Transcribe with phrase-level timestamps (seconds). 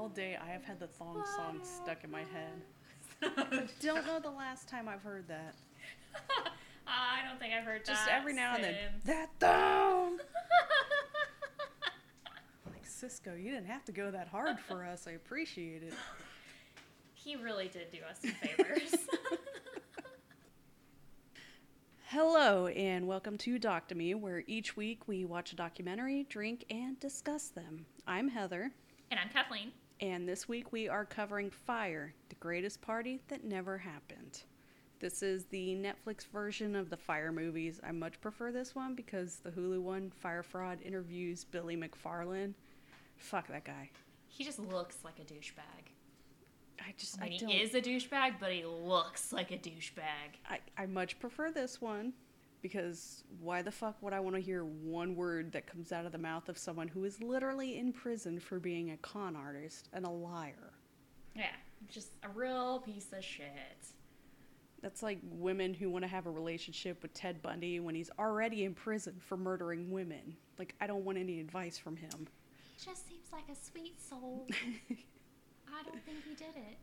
[0.00, 2.62] all day I have had the thong song stuck in my head.
[3.22, 5.54] I don't know the last time I've heard that.
[6.86, 8.18] I don't think I've heard Just that.
[8.18, 8.74] every now and then,
[9.04, 10.16] that thong.
[12.64, 15.06] Like Sisqó, you didn't have to go that hard for us.
[15.06, 15.92] I appreciate it.
[17.12, 18.94] he really did do us some favors.
[22.06, 26.64] Hello, and welcome to Doc to Me, where each week we watch a documentary, drink,
[26.70, 27.84] and discuss them.
[28.06, 28.72] I'm Heather,
[29.10, 29.72] and I'm Kathleen.
[30.00, 34.44] And this week we are covering Fyre, the greatest party that never happened.
[34.98, 37.80] This is the Netflix version of the Fyre movies.
[37.86, 42.54] I much prefer this one because the Hulu one, Fyre Fraud, interviews Billy McFarland.
[43.16, 43.90] Fuck that guy.
[44.28, 45.92] He just looks like a douchebag.
[46.80, 47.48] I just, I I, mean, don't.
[47.50, 50.38] he is a douchebag, but he looks like a douchebag.
[50.48, 52.14] I, I much prefer this one
[52.62, 56.12] because why the fuck would I want to hear one word that comes out of
[56.12, 60.04] the mouth of someone who is literally in prison for being a con artist and
[60.04, 60.72] a liar?
[61.34, 61.54] Yeah,
[61.88, 63.46] just a real piece of shit.
[64.82, 68.64] That's like women who want to have a relationship with Ted Bundy when he's already
[68.64, 70.36] in prison for murdering women.
[70.58, 72.26] Like, I don't want any advice from him.
[72.76, 74.46] He just seems like a sweet soul.
[74.90, 76.78] I don't think he did it.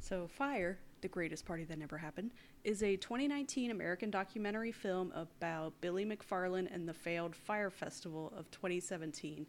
[0.00, 2.30] So, Fyre, the greatest party that never happened,
[2.64, 8.50] is a 2019 American documentary film about Billy McFarland and the failed Fyre Festival of
[8.50, 9.46] 2017.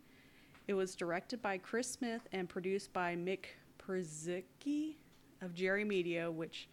[0.67, 3.45] It was directed by Chris Smith and produced by Mick
[3.79, 4.95] Purzycki
[5.41, 6.67] of Jerry Media, which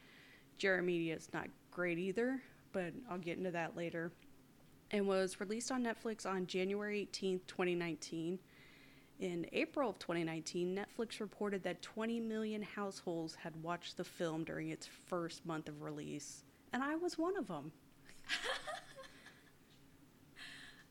[0.58, 2.40] Jerry Media is not great either,
[2.72, 4.12] but I'll get into that later.
[4.92, 8.38] And was released on Netflix on January 18th, 2019.
[9.20, 14.70] In April of 2019, Netflix reported that 20 million households had watched the film during
[14.70, 17.70] its first month of release, and I was one of them.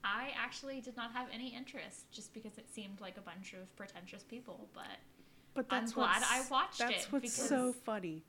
[0.04, 3.76] I actually did not have any interest just because it seemed like a bunch of
[3.76, 4.86] pretentious people, but
[5.56, 8.22] But I'm that's glad I watched that's it what's so funny.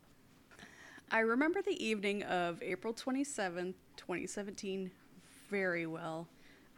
[1.10, 4.90] I remember the evening of April 27th, 2017
[5.50, 6.26] very well.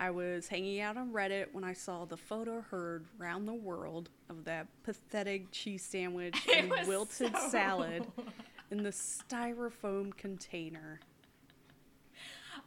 [0.00, 4.08] I was hanging out on Reddit when I saw the photo heard round the world
[4.28, 8.06] of that pathetic cheese sandwich and wilted so- salad
[8.70, 11.00] in the styrofoam container.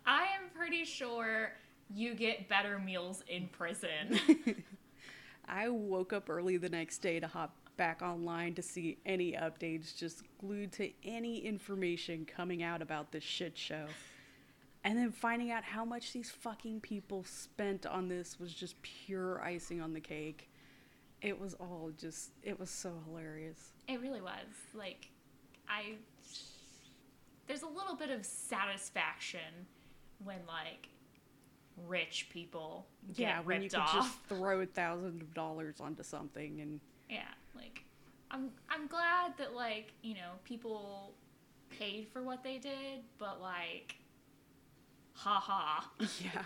[0.05, 1.53] I am pretty sure
[1.93, 4.19] you get better meals in prison.
[5.47, 9.95] I woke up early the next day to hop back online to see any updates,
[9.95, 13.85] just glued to any information coming out about this shit show.
[14.85, 19.41] And then finding out how much these fucking people spent on this was just pure
[19.43, 20.47] icing on the cake.
[21.23, 23.73] It was all just, it was so hilarious.
[23.87, 24.45] It really was.
[24.75, 25.09] Like,
[25.67, 25.95] I.
[27.47, 29.39] There's a little bit of satisfaction
[30.23, 30.89] when, like,
[31.87, 33.93] rich people get yeah, when you ripped could off.
[33.93, 36.79] just throw thousands of dollars onto something and
[37.09, 37.23] Yeah,
[37.55, 37.83] like,
[38.29, 41.15] I'm, I'm glad that, like, you know, people
[41.71, 43.95] paid for what they did, but, like,
[45.15, 45.83] haha.
[46.23, 46.41] Yeah.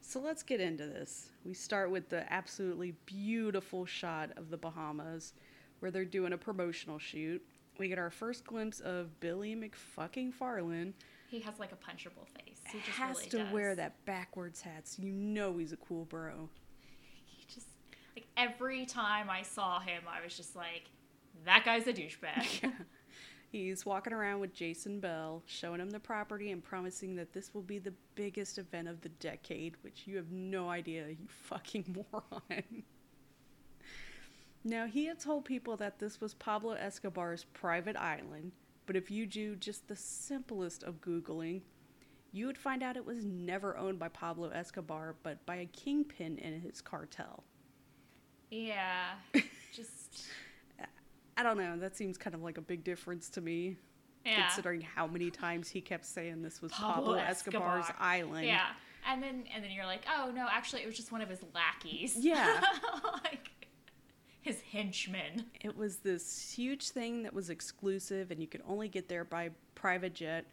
[0.00, 1.30] So let's get into this.
[1.44, 5.32] We start with the absolutely beautiful shot of the Bahamas
[5.80, 7.42] where they're doing a promotional shoot.
[7.78, 10.94] We get our first glimpse of Billy McFucking Farland.
[11.28, 12.60] He has, like, a punchable face.
[12.70, 13.52] He just has really to does.
[13.52, 16.48] wear that backwards hat so you know he's a cool bro.
[17.26, 17.66] He just,
[18.14, 20.84] like, every time I saw him, I was just like,
[21.44, 22.72] that guy's a douchebag.
[23.64, 27.62] He's walking around with Jason Bell, showing him the property and promising that this will
[27.62, 32.82] be the biggest event of the decade, which you have no idea, you fucking moron.
[34.64, 38.52] Now, he had told people that this was Pablo Escobar's private island,
[38.84, 41.62] but if you do just the simplest of Googling,
[42.32, 46.36] you would find out it was never owned by Pablo Escobar, but by a kingpin
[46.38, 47.44] in his cartel.
[48.50, 49.12] yeah,
[49.72, 50.26] just,
[51.36, 53.76] I don't know, that seems kind of like a big difference to me.
[54.24, 54.46] yeah.
[54.46, 57.96] considering how many times he kept saying this was Pablo Pablo, Escobar's Escobar.
[58.00, 58.46] island.
[58.46, 58.66] Yeah.
[59.08, 61.38] And then and then you're like, oh no, actually it was just one of his
[61.54, 62.16] lackeys.
[62.16, 62.60] Yeah.
[63.24, 63.50] like
[64.42, 65.44] his henchmen.
[65.60, 69.50] It was this huge thing that was exclusive and you could only get there by
[69.74, 70.46] private jet.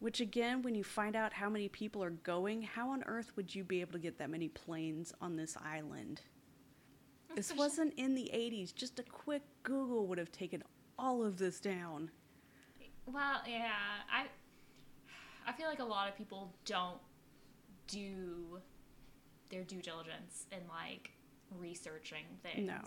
[0.00, 3.54] Which again, when you find out how many people are going, how on earth would
[3.54, 6.20] you be able to get that many planes on this island?
[7.38, 8.74] This wasn't in the 80s.
[8.74, 10.64] Just a quick Google would have taken
[10.98, 12.10] all of this down.
[13.06, 13.70] Well, yeah,
[14.12, 14.26] I
[15.46, 16.98] I feel like a lot of people don't
[17.86, 18.58] do
[19.50, 21.12] their due diligence in like
[21.56, 22.66] researching things.
[22.66, 22.80] No.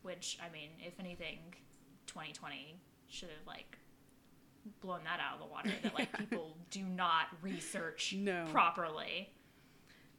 [0.00, 1.38] Which I mean, if anything,
[2.06, 2.74] 2020
[3.06, 3.76] should have like
[4.80, 8.46] blown that out of the water that like people do not research No.
[8.50, 9.28] properly.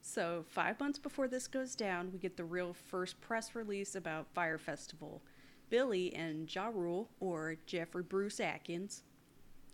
[0.02, 4.28] So, five months before this goes down, we get the real first press release about
[4.34, 5.22] Fyre Festival.
[5.70, 9.04] Billy and Ja Rule, or Jeffrey Bruce Atkins,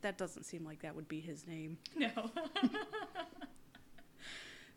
[0.02, 1.78] that doesn't seem like that would be his name.
[1.96, 2.10] No.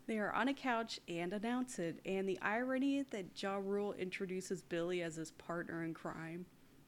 [0.09, 4.63] They are on a couch and announce it, and the irony that Ja Rule introduces
[4.63, 6.47] Billy as his partner in crime.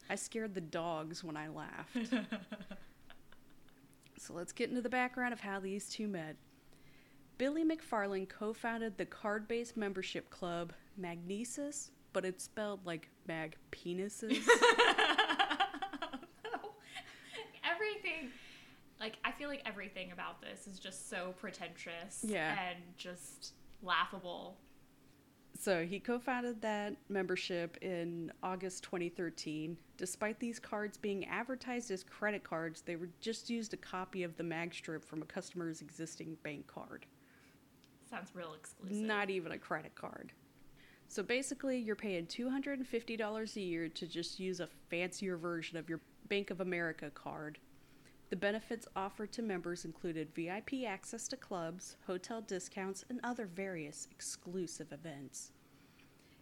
[0.10, 1.96] I scared the dogs when I laughed.
[4.18, 6.36] so let's get into the background of how these two met.
[7.42, 13.56] Billy McFarland co founded the card based membership club Magnises, but it's spelled like mag
[13.72, 14.38] penises.
[17.64, 18.30] everything
[19.00, 22.56] like I feel like everything about this is just so pretentious Yeah.
[22.70, 24.60] and just laughable.
[25.58, 29.78] So he co founded that membership in August 2013.
[29.98, 34.38] Despite these cards being advertised as credit cards, they were just used a copy of
[34.38, 37.08] the mag strip from a customer's existing bank card.
[38.12, 38.98] Sounds real exclusive.
[38.98, 40.34] Not even a credit card.
[41.08, 46.02] So basically, you're paying $250 a year to just use a fancier version of your
[46.28, 47.58] Bank of America card.
[48.30, 54.08] The benefits offered to members included VIP access to clubs, hotel discounts, and other various
[54.12, 55.52] exclusive events.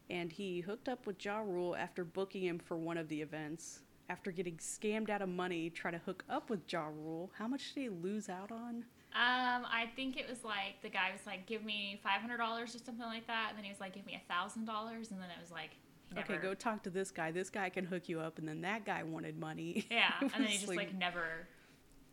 [0.09, 3.81] And he hooked up with Ja Rule after booking him for one of the events.
[4.09, 7.73] After getting scammed out of money trying to hook up with Ja Rule, how much
[7.73, 8.85] did he lose out on?
[9.15, 12.75] Um, I think it was like the guy was like, "Give me five hundred dollars"
[12.75, 15.19] or something like that, and then he was like, "Give me a thousand dollars," and
[15.19, 15.71] then it was like,
[16.13, 17.31] he Okay, go talk to this guy.
[17.31, 19.85] This guy can hook you up, and then that guy wanted money.
[19.91, 21.47] Yeah, and then he just like, never,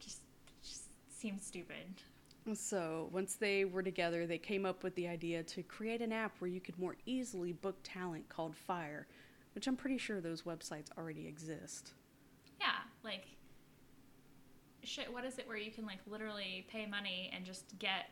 [0.01, 0.21] just,
[0.63, 0.85] just
[1.19, 2.03] seemed stupid.
[2.55, 6.37] So, once they were together, they came up with the idea to create an app
[6.39, 9.07] where you could more easily book talent called Fyre,
[9.55, 11.93] which I'm pretty sure those websites already exist.
[12.61, 12.69] Yeah,
[13.03, 13.25] like,
[14.87, 15.13] shit.
[15.13, 18.11] What is it where you can like literally pay money and just get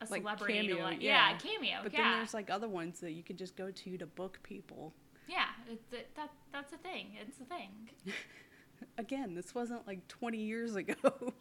[0.00, 1.30] a Like celebrity to Cameo, like, yeah.
[1.30, 3.98] yeah, cameo, But yeah, then there's like other ones that you could just go to
[3.98, 4.92] to book people.
[5.28, 5.46] yeah.
[5.70, 7.16] It, that that's a thing.
[7.20, 7.70] It's a thing.
[8.98, 10.94] Again, this wasn't like 20 years ago.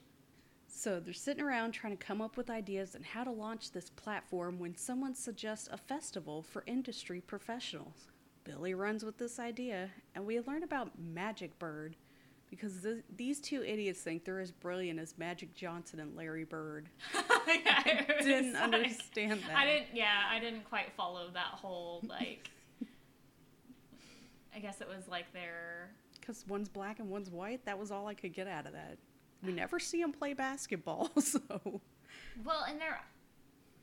[0.68, 3.90] so they're sitting around trying to come up with ideas on how to launch this
[3.90, 8.08] platform when someone suggests a festival for industry professionals.
[8.44, 11.96] Billy runs with this idea, and we learn about Magic Bird
[12.56, 16.90] because th- these two idiots think they're as brilliant as Magic Johnson and Larry Bird.
[17.46, 19.58] Yeah, was Didn't like- understand that.
[19.58, 19.88] I didn't.
[19.94, 22.50] Yeah, I didn't quite follow that whole like.
[24.56, 25.90] I guess it was like their
[26.20, 27.66] Because one's black and one's white.
[27.66, 28.98] That was all I could get out of that.
[29.44, 31.42] We never see them play basketball, so.
[32.46, 33.02] well, and they're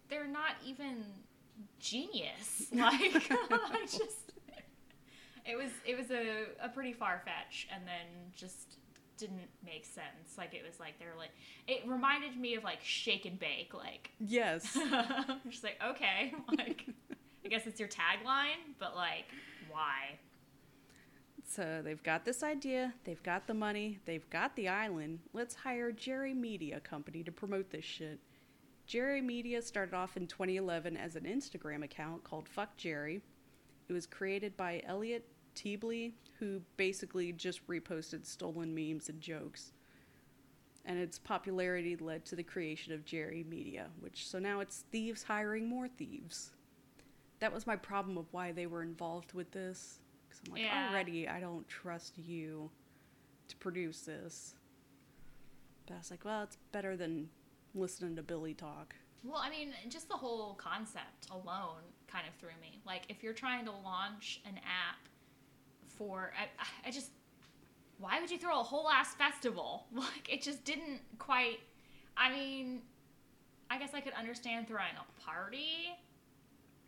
[0.09, 1.05] they're not even
[1.79, 2.67] genius.
[2.75, 4.30] Like I just
[5.51, 8.07] it was it was a, a pretty far fetch, and then
[8.37, 8.77] just
[9.19, 10.39] didn't make sense.
[10.39, 11.31] Like it was like they're like
[11.69, 13.73] it reminded me of like shake and bake.
[13.75, 14.79] Like Yes.
[15.49, 16.87] just like okay, like
[17.45, 19.27] I guess it's your tagline, but like
[19.71, 20.19] why?
[21.47, 25.19] So they've got this idea, they've got the money, they've got the island.
[25.33, 28.21] Let's hire Jerry Media Company to promote this shit.
[28.87, 33.21] Jerry Media started off in 2011 as an Instagram account called Fuck Jerry.
[33.89, 39.73] It was created by Elliot Tebele, who basically just reposted stolen memes and jokes.
[40.85, 45.23] And its popularity led to the creation of Jerry Media, which so now it's thieves
[45.23, 46.51] hiring more thieves.
[47.41, 49.99] That was my problem of why they were involved with this.
[50.29, 50.89] Because I'm like, Yeah.
[50.91, 52.71] already, I don't trust you
[53.49, 54.55] to produce this.
[55.87, 57.29] But I was like, well, it's better than
[57.75, 58.95] listening to Billy talk.
[59.23, 62.81] Well, I mean, just the whole concept alone kind of threw me.
[62.87, 65.10] Like, if you're trying to launch an app
[66.01, 67.11] for, I, I just,
[67.99, 69.85] why would you throw a whole ass festival?
[69.95, 71.59] Like, it just didn't quite.
[72.17, 72.81] I mean,
[73.69, 75.91] I guess I could understand throwing a party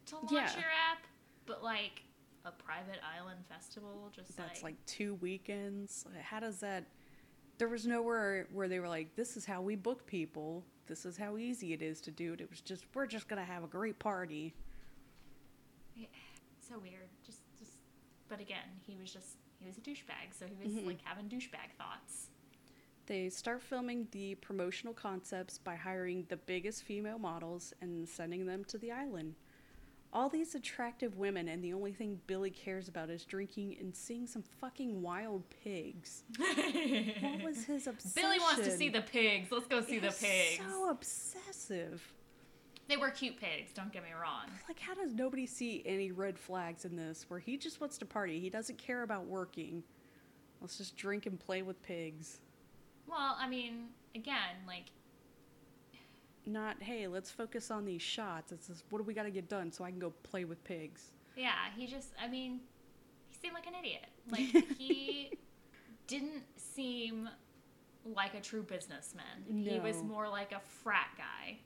[0.06, 0.54] to launch Yeah.
[0.54, 1.04] your app,
[1.44, 2.02] but like
[2.46, 6.06] a private island festival, just That's like, like two weekends.
[6.22, 6.84] How does that?
[7.58, 10.64] There was nowhere where they were like, this is how we book people.
[10.86, 12.40] This is how easy it is to do it.
[12.40, 14.54] It was just, we're just going to have a great party.
[16.58, 17.08] so weird.
[18.32, 20.86] But again, he was just he was a douchebag, so he was Mhm.
[20.86, 22.30] like having douchebag thoughts.
[23.04, 28.64] They start filming the promotional concepts by hiring the biggest female models and sending them
[28.64, 29.34] to the island.
[30.14, 34.26] All these attractive women, and the only thing Billy cares about is drinking and seeing
[34.26, 36.24] some fucking wild pigs.
[36.38, 38.12] What was his obsession?
[38.22, 39.52] Billy wants to see the pigs.
[39.52, 40.62] Let's go see It the pigs.
[40.70, 42.14] So obsessive.
[42.88, 44.46] They were cute pigs, don't get me wrong.
[44.68, 47.24] Like, how does nobody see any red flags in this?
[47.28, 48.40] Where he just wants to party.
[48.40, 49.82] He doesn't care about working.
[50.60, 52.40] Let's just drink and play with pigs.
[53.08, 54.86] Well, I mean, again, like
[56.44, 58.52] Not, hey, let's focus on these shots.
[58.52, 60.62] It's just, what do we got to get done so I can go play with
[60.64, 61.12] pigs?
[61.36, 62.60] Yeah, he just, I mean,
[63.28, 64.06] he seemed like an idiot.
[64.30, 65.32] Like, he
[66.06, 67.28] didn't seem
[68.04, 69.44] like a true businessman.
[69.48, 71.58] He was more like a frat guy.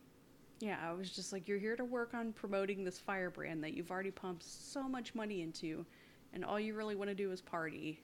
[0.59, 3.91] Yeah, I was just like, you're here to work on promoting this firebrand that you've
[3.91, 5.85] already pumped so much money into,
[6.33, 8.01] and all you really want to do is party.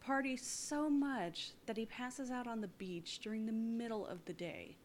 [0.00, 4.32] Party so much that he passes out on the beach during the middle of the
[4.32, 4.76] day.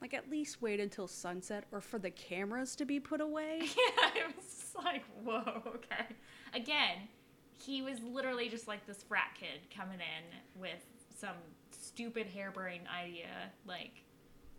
[0.00, 3.62] Like, at least wait until sunset or for the cameras to be put away.
[3.76, 6.06] Yeah, it was like, whoa, okay.
[6.54, 7.08] Again,
[7.60, 11.34] he was literally just like this frat kid coming in with some
[11.72, 13.50] stupid harebrained idea.
[13.66, 14.04] Like,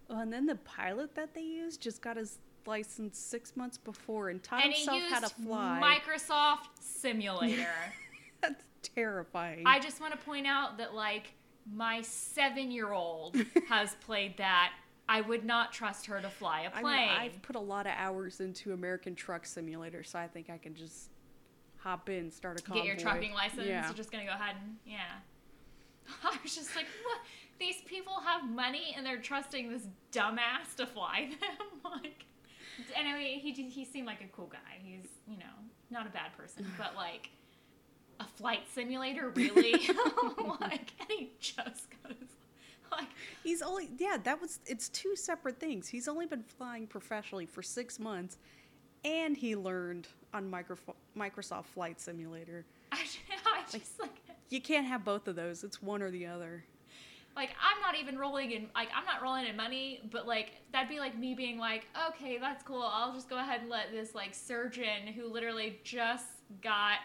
[0.09, 4.29] Oh, and then the pilot that they used just got his license six months before
[4.29, 5.81] and taught and himself how to fly.
[5.83, 7.67] Microsoft Simulator.
[8.41, 9.63] That's terrifying.
[9.65, 11.33] I just want to point out that, like,
[11.71, 13.37] my seven year old
[13.69, 14.73] has played that.
[15.07, 16.83] I would not trust her to fly a plane.
[16.83, 20.59] mean, I've put a lot of hours into American Truck Simulator, so I think I
[20.59, 21.09] can just
[21.77, 22.83] hop in, start a convoy.
[22.83, 23.65] Get your trucking license.
[23.65, 23.85] Yeah.
[23.87, 24.97] You're just gonna go ahead and yeah.
[26.23, 27.19] I was just like, what?
[27.59, 31.67] These people have money and they're trusting this dumbass to fly them.
[32.03, 32.25] like,
[32.95, 34.77] anyway, he he seemed like a cool guy.
[34.81, 35.45] He's you know
[35.89, 37.29] not a bad person, but like
[38.19, 39.71] a flight simulator, really?
[40.59, 42.15] like, and he just goes
[42.91, 43.07] like,
[43.43, 44.17] He's only yeah.
[44.23, 45.87] That was it's two separate things.
[45.87, 48.37] He's only been flying professionally for six months,
[49.05, 52.65] and he learned on Microf- Microsoft Flight Simulator.
[52.91, 53.05] I,
[53.45, 54.11] I just like.
[54.49, 55.63] You can't have both of those.
[55.63, 56.63] It's one or the other.
[57.35, 60.89] like I'm not even rolling in like I'm not rolling in money, but like that'd
[60.89, 62.81] be like me being like, okay, that's cool.
[62.83, 66.25] I'll just go ahead and let this like surgeon who literally just
[66.61, 66.97] got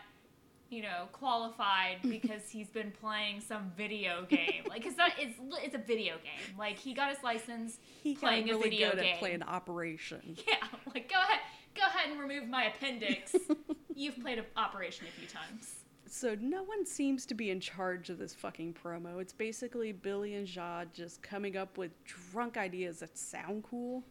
[0.70, 5.74] you know qualified because he's been playing some video game like because that is it's
[5.74, 9.00] a video game like he got his license He got playing really a video good
[9.02, 10.36] game at playing Operation.
[10.48, 10.54] yeah
[10.94, 11.40] like go ahead
[11.76, 13.34] go ahead and remove my appendix
[13.94, 15.83] you've played an operation a few times
[16.16, 19.20] So no one seems to be in charge of this fucking promo.
[19.20, 24.04] It's basically Billy and Jad just coming up with drunk ideas that sound cool.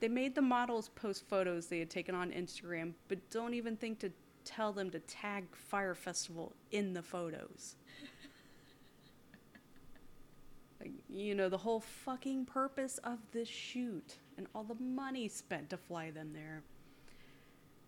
[0.00, 3.98] They made the models post photos they had taken on Instagram, but don't even think
[3.98, 4.10] to
[4.46, 7.76] tell them to tag Fyre Festival in the photos.
[11.10, 15.76] You know, the whole fucking purpose of this shoot and all the money spent to
[15.76, 16.62] fly them there.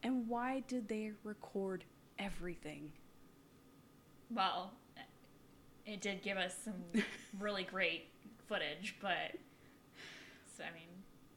[0.03, 1.85] And why did they record
[2.19, 2.93] everything?
[4.31, 4.73] Well,
[5.87, 6.75] it did give us some
[7.39, 8.09] really great
[8.49, 9.37] footage, but
[10.57, 10.89] so, I mean,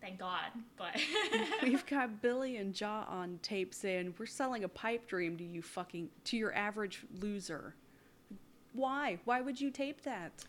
[0.01, 0.51] thank God.
[0.77, 1.00] But
[1.63, 5.62] We've got Billy and Ja on tape saying we're selling a pipe dream to you
[5.62, 7.75] fucking to your average loser.
[8.74, 9.20] Why?
[9.25, 10.46] Why would you tape that?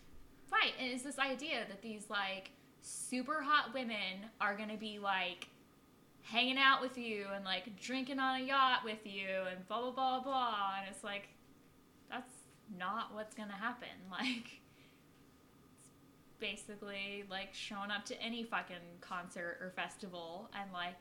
[0.51, 5.47] right, and it's this idea that these like super hot women are gonna be like
[6.23, 9.91] hanging out with you and like drinking on a yacht with you and blah blah
[9.91, 11.29] blah blah, and it's like
[12.77, 13.87] not what's gonna happen.
[14.11, 14.59] Like
[15.81, 15.89] it's
[16.39, 20.97] basically like showing up to any fucking concert or festival and like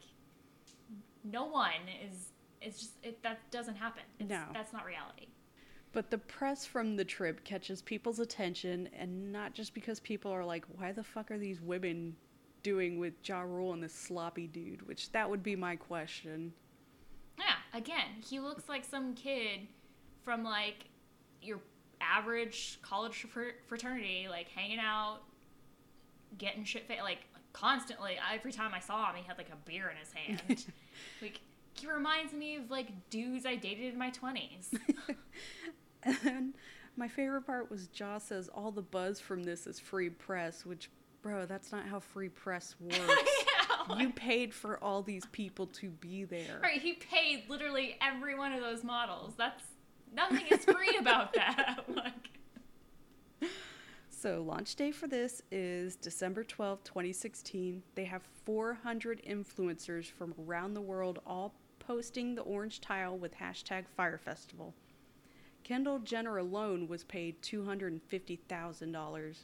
[1.24, 1.72] no one
[2.06, 4.02] is it's just it that doesn't happen.
[4.18, 4.44] It's, No.
[4.52, 5.28] that's not reality.
[5.92, 10.44] But the press from the trip catches people's attention, and not just because people are
[10.44, 12.14] like, why the fuck are these women
[12.62, 14.86] doing with Ja Rule and this sloppy dude?
[14.86, 16.52] Which that would be my question.
[17.38, 19.60] Yeah, again, he looks like some kid
[20.24, 20.84] from like
[21.42, 21.60] your
[22.00, 23.26] average college
[23.66, 25.18] fraternity, like hanging out,
[26.36, 27.18] getting shit faced, like
[27.52, 28.16] constantly.
[28.32, 30.64] Every time I saw him, he had like a beer in his hand.
[31.22, 31.40] like
[31.74, 34.70] he reminds me of like dudes I dated in my twenties.
[36.24, 36.54] And
[36.96, 40.90] my favorite part was Ja says all the buzz from this is free press, which,
[41.22, 43.30] bro, that's not how free press works.
[43.98, 46.60] you paid for all these people to be there.
[46.62, 46.80] right?
[46.80, 49.34] He paid literally every one of those models.
[49.36, 49.64] That's
[50.14, 51.84] nothing is free about that.
[51.94, 52.30] like.
[54.10, 57.82] So, launch day for this is December twelfth, 2016.
[57.94, 63.84] They have 400 influencers from around the world all posting the orange tile with hashtag
[63.96, 64.74] Fyre Festival.
[65.62, 69.36] Kendall Jenner alone was paid $250,000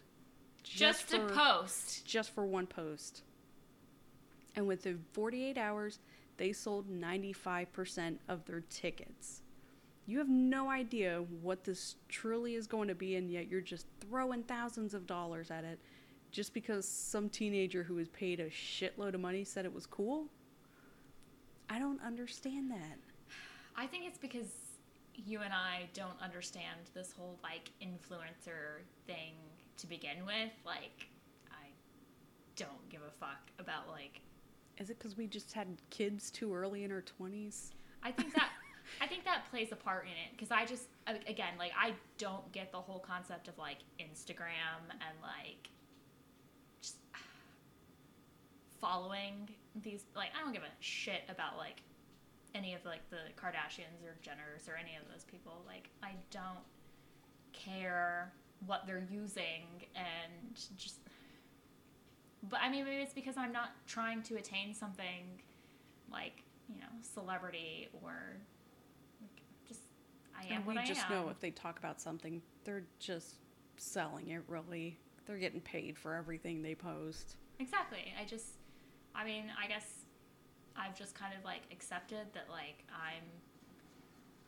[0.64, 2.04] Just, to for- post.
[2.04, 3.22] just for one post.
[4.56, 6.00] And within 48 hours,
[6.36, 9.42] they sold 95% of their tickets.
[10.06, 13.86] You have no idea what this truly is going to be, and yet you're just
[14.00, 15.78] throwing thousands of dollars at it
[16.30, 20.26] just because some teenager who was paid a shitload of money said it was cool?
[21.70, 22.98] I don't understand that.
[23.76, 24.48] I think it's because
[25.14, 29.34] you and I don't understand this whole like influencer thing
[29.78, 30.50] to begin with.
[30.66, 31.08] Like,
[31.50, 31.66] I
[32.56, 34.20] don't give a fuck about like
[34.78, 37.70] Is it because we just had kids too early in our 20s?
[38.02, 38.50] I think that
[39.00, 40.88] I think that plays a part in it because I just
[41.26, 45.68] again like I don't get the whole concept of like Instagram and like
[46.80, 46.96] just
[48.80, 49.48] following
[49.82, 51.82] these like I don't give a shit about like
[52.54, 55.62] any of like the Kardashians or Jenners or any of those people.
[55.66, 56.64] Like I don't
[57.52, 58.32] care
[58.66, 61.00] what they're using and just
[62.48, 65.40] but I mean maybe it's because I'm not trying to attain something
[66.10, 68.36] like you know celebrity or
[70.38, 71.12] I am and what we I just am.
[71.12, 73.36] know if they talk about something, they're just
[73.76, 74.98] selling it, really.
[75.26, 77.36] They're getting paid for everything they post.
[77.58, 78.12] Exactly.
[78.20, 78.46] I just,
[79.14, 80.04] I mean, I guess
[80.76, 83.24] I've just kind of like accepted that like I'm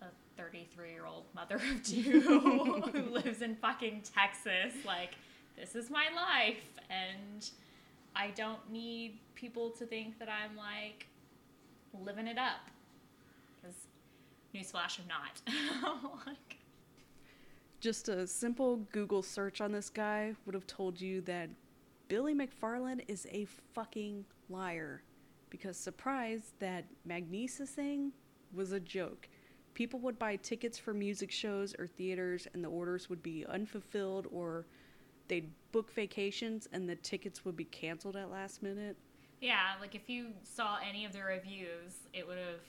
[0.03, 2.21] a 33 year old mother of two
[2.93, 4.75] who lives in fucking Texas.
[4.85, 5.15] Like,
[5.59, 6.63] this is my life.
[6.91, 7.49] And
[8.15, 11.07] I don't need people to think that I'm like
[12.05, 12.71] living it up.
[14.57, 16.23] Newsflash, I'm not.
[16.27, 16.59] like,
[17.81, 21.51] Just a simple Google search on this guy would have told you that
[22.09, 25.03] Billy McFarland is a fucking liar.
[25.51, 28.13] Because surprise, that Magnises thing
[28.55, 29.29] was a joke.
[29.75, 34.27] People would buy tickets for music shows or theaters, and the orders would be unfulfilled,
[34.33, 34.65] or
[35.29, 38.97] they'd book vacations and the tickets would be canceled at last minute.
[39.41, 42.61] Yeah, like if you saw any of the reviews, it would have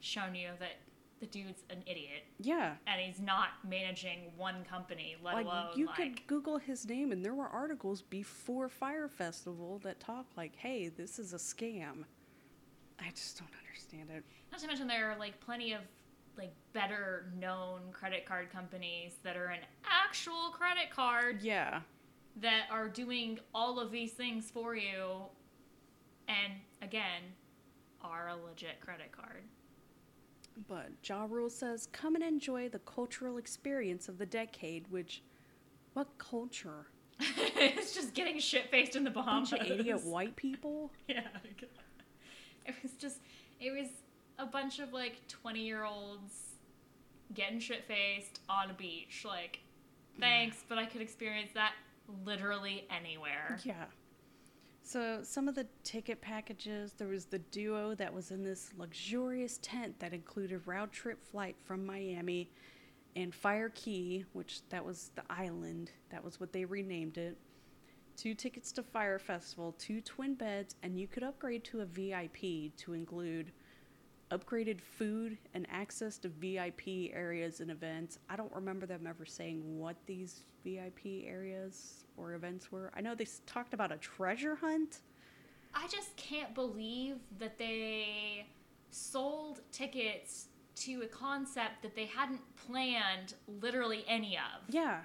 [0.00, 0.78] shown you that
[1.20, 2.74] the dude's an idiot Yeah.
[2.86, 7.12] and he's not managing one company, let like alone you like could google his name
[7.12, 12.04] and there were articles before Fyre festival that talk like hey this is a scam
[13.00, 15.80] i just don't understand it not to mention there are like plenty of
[16.36, 21.80] like better known credit card companies that are an actual credit card yeah
[22.38, 25.22] that are doing all of these things for you
[26.28, 27.22] and again
[28.02, 29.42] are a legit credit card.
[30.68, 35.22] But ja rule says come and enjoy the cultural experience of the decade which
[35.94, 36.86] what culture
[37.20, 39.50] it's just getting shit faced in the Bahamas.
[39.50, 41.20] bunch of idiot white people Yeah.
[42.66, 43.18] It was just,
[43.60, 43.88] it was
[44.38, 46.32] a bunch of like 20 year olds
[47.32, 49.24] getting shit faced on a beach.
[49.24, 49.60] Like,
[50.18, 51.72] thanks, but I could experience that
[52.24, 53.58] literally anywhere.
[53.64, 53.84] yeah
[54.86, 59.58] so some of the ticket packages there was the duo that was in this luxurious
[59.60, 62.48] tent that included round trip flight from miami
[63.16, 67.36] and Fyre Cay which that was the island that was what they renamed it.
[68.16, 72.36] Two tickets to Fyre festival two twin beds and you could upgrade to a vip
[72.76, 73.50] to include
[74.30, 78.18] upgraded food and access to vip areas and events.
[78.28, 82.90] I don't remember them ever saying what these vip areas or events were.
[82.96, 85.00] I know they talked about a treasure hunt.
[85.74, 88.46] I just can't believe that they
[88.90, 94.62] sold tickets to a concept that they hadn't planned literally any of.
[94.74, 95.00] yeah.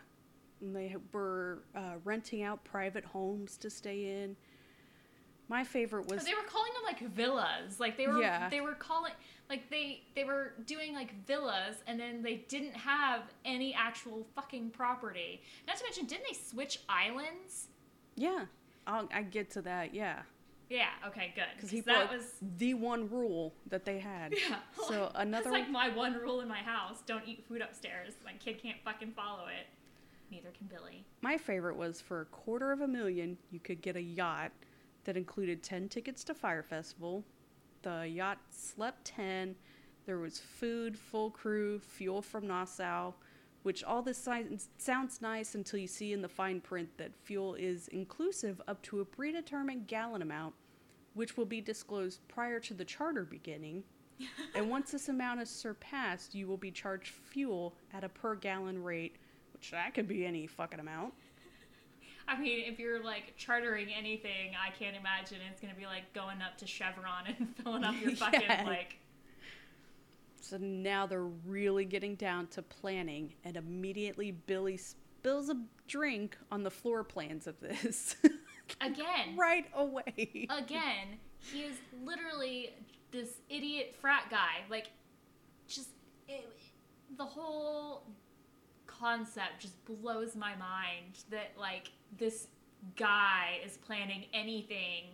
[0.62, 4.36] And they were uh, renting out private homes to stay in
[5.52, 7.78] my favorite was They were calling them like villas.
[7.80, 8.50] Like they were Yeah.
[8.50, 9.12] they were calling
[9.50, 14.70] like they they were doing like villas and then they didn't have any actual fucking
[14.70, 15.42] property.
[15.68, 17.68] Not to mention didn't they switch islands?
[18.16, 18.44] yeah
[18.86, 20.24] I'll, i get to that yeah
[20.70, 21.46] Yeah, okay, good.
[21.56, 24.58] because that was the one rule that they had yeah.
[24.88, 27.00] so another That's like my one rule in my house.
[27.06, 28.14] Don't eat food upstairs.
[28.26, 29.68] My kid can't fucking follow it.
[30.32, 31.04] Neither can Billy.
[31.22, 34.52] My favorite was for a quarter of a million, you could get a yacht
[35.04, 37.24] that included 10 tickets to Fyre Festival.
[37.82, 39.56] The yacht slept 10.
[40.06, 43.14] There was food, full crew, fuel from Nassau,
[43.64, 44.28] which all this
[44.78, 49.02] sounds nice until you see in the fine print that fuel is inclusive up to
[49.02, 50.54] a predetermined gallon amount,
[51.14, 53.84] which will be disclosed prior to the charter beginning.
[54.56, 58.84] and once this amount is surpassed, you will be charged fuel at a per gallon
[58.84, 59.16] rate,
[59.54, 61.14] which that could be any fucking amount.
[62.28, 66.42] I mean, if you're like chartering anything, I can't imagine it's gonna be like going
[66.42, 68.64] up to Chevron and filling up your fucking Yeah.
[68.66, 68.98] like
[70.42, 75.56] So now they're really getting down to planning, and immediately Billy spills a
[75.88, 78.16] drink on the floor plans of this.
[78.82, 79.36] again.
[79.38, 80.48] right away.
[80.50, 82.72] again, he is literally
[83.12, 84.62] this idiot frat guy.
[84.70, 84.88] Like,
[85.68, 85.90] just
[86.28, 86.50] it,
[87.18, 88.04] the whole
[88.88, 92.48] concept just blows my mind that like this
[92.96, 95.06] guy is planning anything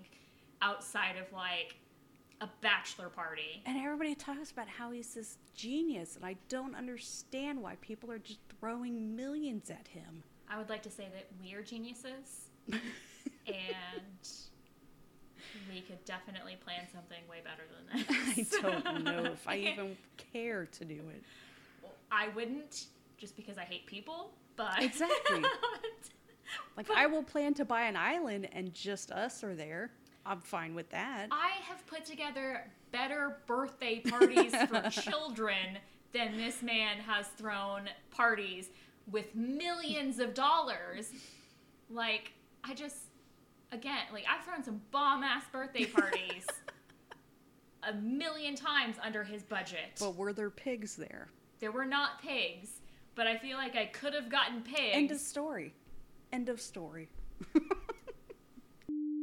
[0.61, 1.75] outside of like
[2.41, 3.61] a bachelor party.
[3.65, 8.19] And everybody talks about how he's this genius, and I don't understand why people are
[8.19, 10.23] just throwing millions at him.
[10.49, 12.79] I would like to say that we are geniuses, and
[15.73, 18.05] We could definitely plan something way better than
[18.35, 18.53] this.
[18.63, 19.97] I don't know if I even
[20.33, 21.23] care to do it.
[22.11, 22.85] I wouldn't,
[23.17, 24.31] just because I hate people.
[24.55, 25.43] But Exactly.
[26.77, 29.91] Like, I will plan to buy an island and just us are there.
[30.25, 31.27] I'm fine with that.
[31.31, 35.79] I have put together better birthday parties for children
[36.13, 38.69] than this man has thrown parties
[39.09, 41.11] with millions of dollars.
[41.89, 42.33] Like,
[42.63, 42.97] I just,
[43.71, 46.45] again, like, I've thrown some bomb ass birthday parties
[47.83, 49.97] a million times under his budget.
[49.99, 51.29] But were there pigs there?
[51.59, 52.69] There were not pigs,
[53.15, 54.93] but I feel like I could have gotten pigs.
[54.95, 55.73] End of story.
[56.31, 57.09] End of story.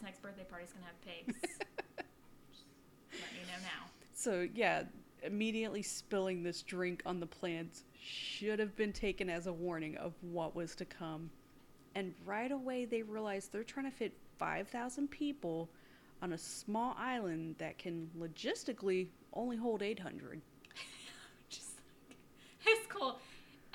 [0.03, 1.39] Next birthday party's gonna have pigs.
[3.13, 3.87] Let you know now.
[4.15, 4.85] So, yeah,
[5.23, 10.13] immediately spilling this drink on the plants should have been taken as a warning of
[10.21, 11.31] what was to come.
[11.95, 15.69] And right away, they realized they're trying to fit 5,000 people
[16.23, 20.41] on a small island that can logistically only hold 800.
[21.49, 21.73] Just
[22.09, 22.19] like,
[22.67, 23.19] it's cool.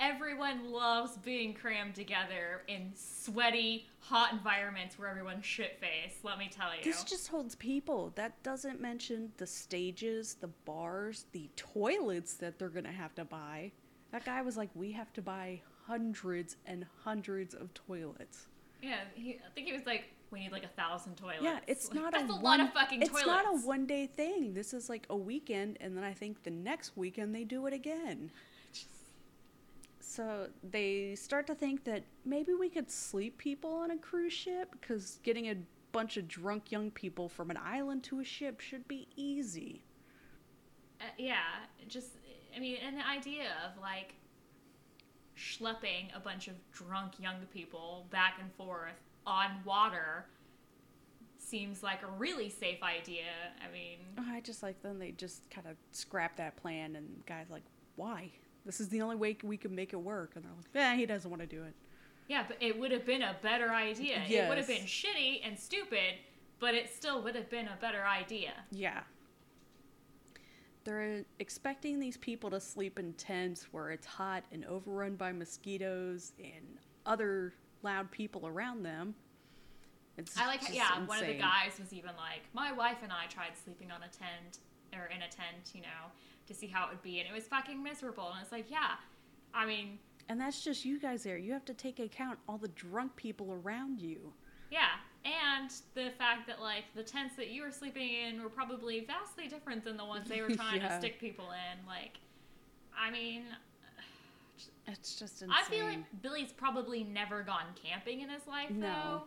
[0.00, 6.24] Everyone loves being crammed together in sweaty, hot environments where everyone's shit faced.
[6.24, 6.82] Let me tell you.
[6.82, 8.10] This just holds people.
[8.14, 13.26] That doesn't mention the stages, the bars, the toilets that they're going to have to
[13.26, 13.72] buy.
[14.10, 18.46] That guy was like, we have to buy hundreds and hundreds of toilets.
[18.82, 21.42] yeah, he, I think he was like, we need like a thousand toilets.
[21.42, 23.26] Yeah, it's Like, not that's a, a, one, lot of fucking It's toilets.
[23.26, 24.54] not a one day thing.
[24.54, 27.74] This is like a weekend, and then I think the next weekend they do it
[27.74, 28.30] again.
[30.10, 34.72] So they start to think that maybe we could sleep people on a cruise ship
[34.72, 35.54] because getting a
[35.92, 39.84] bunch of drunk young people from an island to a ship should be easy.
[41.00, 41.36] Uh, yeah,
[41.86, 42.08] just
[42.56, 44.14] I mean, and the idea of like
[45.38, 50.26] schlepping a bunch of drunk young people back and forth on water
[51.38, 53.30] seems like a really safe idea.
[53.64, 57.48] I mean, I just like then they just kind of scrap that plan, and guy's
[57.48, 57.62] like,
[57.94, 58.32] "Why?
[58.66, 61.06] This is the only way we can make it work." And they're like, "Yeah, he
[61.06, 61.74] doesn't want to do it."
[62.30, 64.22] yeah, but it would have been a better idea.
[64.28, 66.14] It would have been shitty and stupid,
[66.60, 68.52] but it still would have been a better idea.
[68.70, 69.00] Yeah.
[70.84, 76.32] They're expecting these people to sleep in tents where it's hot and overrun by mosquitoes
[76.38, 79.16] and other loud people around them.
[80.16, 83.26] It's I like, yeah, one of the guys was even like, my wife and I
[83.26, 84.58] tried sleeping on a tent
[84.92, 86.12] or in a tent, you know,
[86.50, 88.28] to see how it would be, and it was fucking miserable.
[88.32, 88.94] And it's like, yeah,
[89.54, 91.38] I mean, And that's just you guys there.
[91.38, 94.32] You have to take account all the drunk people around you.
[94.70, 99.00] yeah, and the fact that like the tents that you were sleeping in were probably
[99.06, 101.86] vastly different than the ones they were trying to stick people in.
[101.86, 102.18] Like,
[102.98, 103.42] I mean,
[104.86, 105.56] It's just insane.
[105.56, 108.86] I feel like Billy's probably never gone camping in his life, No.
[108.86, 109.22] though.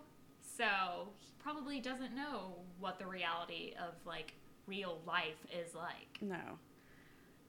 [0.58, 4.34] So he probably doesn't know what the reality of like
[4.68, 6.18] real life is like.
[6.22, 6.58] No.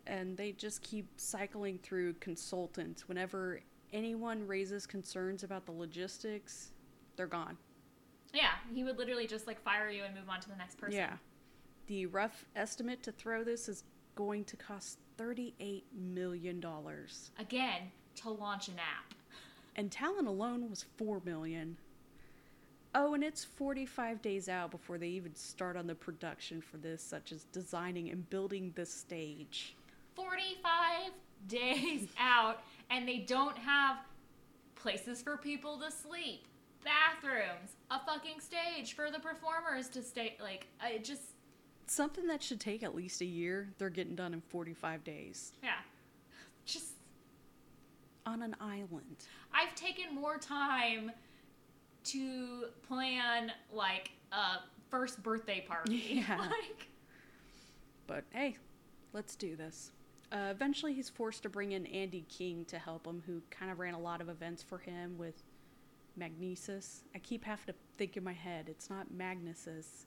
[0.06, 3.08] And they just keep cycling through consultants.
[3.08, 3.60] Whenever
[3.92, 6.72] anyone raises concerns about the logistics,
[7.16, 7.56] they're gone.
[8.34, 10.96] Yeah, he would literally just like fire you and move on to the next person.
[10.96, 11.14] Yeah.
[11.86, 13.84] The rough estimate to throw this is
[14.16, 16.64] going to cost $38 million.
[17.38, 17.82] Again,
[18.16, 19.14] to launch an app.
[19.76, 21.76] And Talon alone was 4 million.
[22.94, 27.02] Oh, and it's 45 days out before they even start on the production for this,
[27.02, 29.76] such as designing and building the stage.
[30.14, 31.12] 45
[31.48, 33.98] days out, and they don't have
[34.77, 36.46] places for people to sleep,
[36.85, 40.37] bathrooms, a fucking stage for the performers to stay.
[40.40, 41.22] Like, it just,
[41.87, 45.72] Something that should take at least a year, they're getting done in 45 days yeah.
[46.64, 46.92] Just,
[48.24, 49.27] on an island.
[49.53, 51.12] I've taken more time
[52.05, 55.96] to plan, like, a first birthday party.
[56.29, 56.38] Yeah.
[56.50, 56.88] like,
[58.07, 58.57] But hey,
[59.12, 59.90] let's do this.
[60.35, 63.79] Uh, eventually, he's forced to bring in Andy King to help him, who kind of
[63.79, 65.44] ran a lot of events for him with
[66.16, 67.05] Magnesis.
[67.14, 70.07] I keep having to think in my head, it's not Magnesis.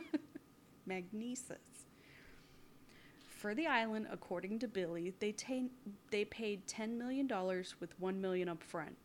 [0.86, 1.86] Magnesis.
[3.26, 5.70] For the island, according to Billy, they, ta-
[6.10, 7.26] they paid $10 million
[7.80, 8.96] with 1 million up front.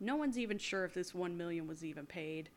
[0.00, 2.48] No one's even sure if this 1 million was even paid,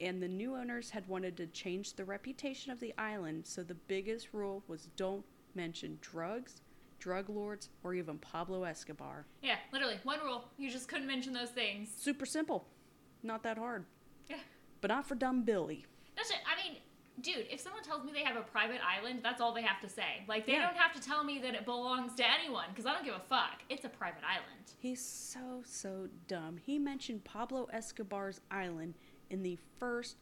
[0.00, 3.74] and the new owners had wanted to change the reputation of the island, so the
[3.74, 5.24] biggest rule was don't
[5.56, 6.60] mention drugs,
[7.02, 9.26] drug lords, or even Pablo Escobar.
[9.42, 10.44] yeah, literally, one rule.
[10.56, 11.88] You just couldn't mention those things.
[11.98, 12.64] Super simple.
[13.24, 13.84] Not that hard.
[14.28, 14.36] Yeah.
[14.80, 15.84] But not for dumb Billy.
[16.16, 16.36] That's it.
[16.46, 16.78] I mean,
[17.20, 19.88] dude, if someone tells me they have a private island, that's all they have to
[19.88, 20.22] say.
[20.28, 20.66] Like, they Yeah.
[20.66, 23.20] don't have to tell me that it belongs to anyone, because I don't give a
[23.28, 23.62] fuck.
[23.68, 24.72] It's a private island.
[24.78, 26.56] He's so, so dumb.
[26.64, 28.94] He mentioned Pablo Escobar's island
[29.28, 30.18] in the first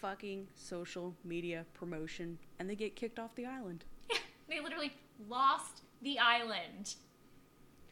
[0.00, 3.84] fucking social media promotion and they get kicked off the island.
[4.10, 4.18] Yeah,
[4.48, 4.92] they literally
[5.28, 6.94] lost the island.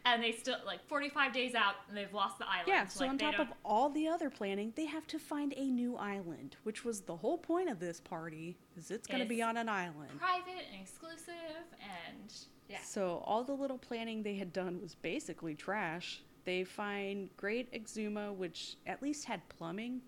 [0.05, 2.67] And they still like 45 days out and they've lost the island.
[2.67, 5.55] Yeah, so Like, on top don't- of all the other planning, they have to find
[5.57, 9.29] a new island, which was the whole point of this party, is it's going to
[9.29, 10.19] be on an island.
[10.19, 11.35] private and exclusive
[11.81, 12.35] and
[12.69, 12.81] yeah.
[12.83, 16.23] So all the little planning they had done was basically trash.
[16.45, 20.01] They find Great Exuma, which at least had plumbing.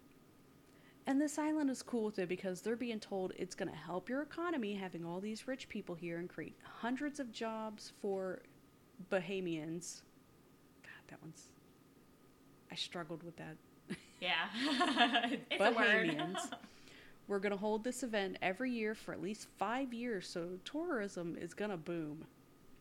[1.07, 4.09] And this island is cool with it because they're being told it's going to help
[4.09, 8.41] your economy having all these rich people here and create hundreds of jobs for
[9.11, 10.03] Bahamians.
[10.83, 11.49] God, that one's.
[12.73, 13.57] I struggled with that.
[14.21, 14.49] Yeah.
[15.51, 15.63] it's.
[15.63, 16.39] Bahamians.
[17.29, 21.37] We're going to hold this event every year for at least five years, so tourism
[21.41, 22.27] is going to boom.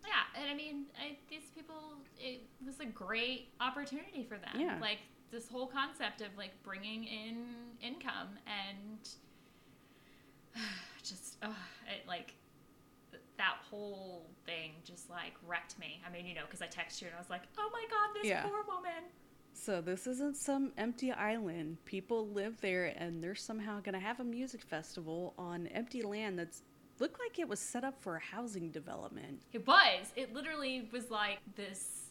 [0.06, 1.76] Yeah, and I mean, I, these people,
[2.20, 4.60] it was a great opportunity for them.
[4.60, 4.78] Yeah.
[4.82, 5.00] Like
[5.34, 7.44] this whole concept of like bringing in
[7.82, 9.10] income and
[11.04, 11.48] just, uh,
[11.92, 12.36] it, like
[13.38, 16.00] that whole thing just like wrecked me.
[16.08, 18.16] I mean, you know, because I texted you and I was like, oh my god,
[18.22, 18.44] this Yeah.
[18.44, 19.10] poor woman.
[19.56, 21.78] So this isn't some empty island.
[21.86, 26.38] People live there and they're somehow going to have a music festival on empty land
[26.38, 26.62] that's
[27.00, 29.42] looked like it was set up for a housing development.
[29.52, 30.12] It was.
[30.16, 32.10] It literally was like this.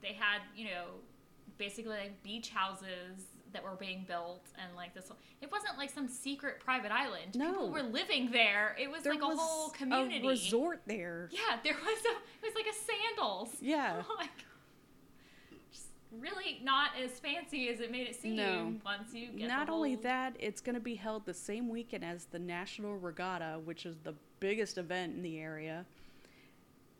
[0.00, 0.84] They had, you know,
[1.58, 5.10] basically like beach houses that were being built, and like this.
[5.40, 7.34] It wasn't like some secret private island.
[7.36, 7.50] No.
[7.50, 8.76] People were living there.
[8.80, 10.26] It was There like a was whole community.
[10.26, 11.28] A resort there.
[11.30, 12.46] Yeah, there was a.
[12.46, 13.50] It was like a sandals.
[13.60, 14.02] Yeah.
[14.10, 14.30] Oh like,
[15.70, 15.86] just
[16.18, 18.36] really not as fancy as it made it seem.
[18.36, 18.74] No.
[18.84, 22.24] Once you get Not only that, it's going to be held the same weekend as
[22.26, 25.84] the National Regatta, which is the biggest event in the area.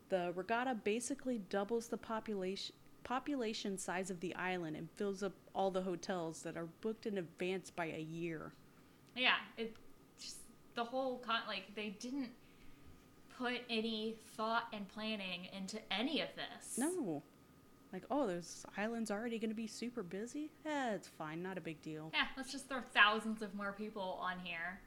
[0.09, 5.71] The regatta basically doubles the population population size of the island and fills up all
[5.71, 8.53] the hotels that are booked in advance by a year.
[9.17, 9.75] Yeah, it
[10.19, 10.39] just
[10.75, 12.31] the whole con like they didn't
[13.37, 16.79] put any thought and planning into any of this.
[16.79, 17.23] No.
[17.93, 20.51] Like, oh, this island's already going to be super busy?
[20.65, 21.43] Eh, it's fine.
[21.43, 22.11] Not a big deal.
[22.15, 24.81] Yeah, let's just throw thousands of more people on here.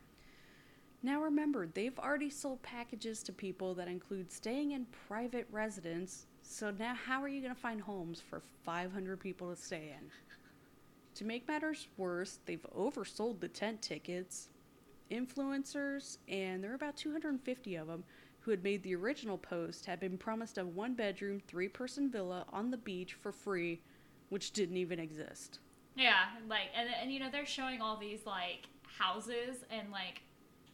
[1.03, 6.25] Now remember, they've already sold packages to people that include staying in private residence.
[6.47, 10.09] So now, how are you going to find homes for 500 people to stay in?
[11.15, 14.49] To make matters worse, they've oversold the tent tickets.
[15.11, 18.03] Influencers, and there are about 250 of them,
[18.39, 22.45] who had made the original post had been promised a one bedroom, three person villa
[22.53, 23.81] on the beach for free,
[24.29, 25.59] which didn't even exist.
[25.95, 30.21] Yeah, like and and you know they're showing all these like houses and like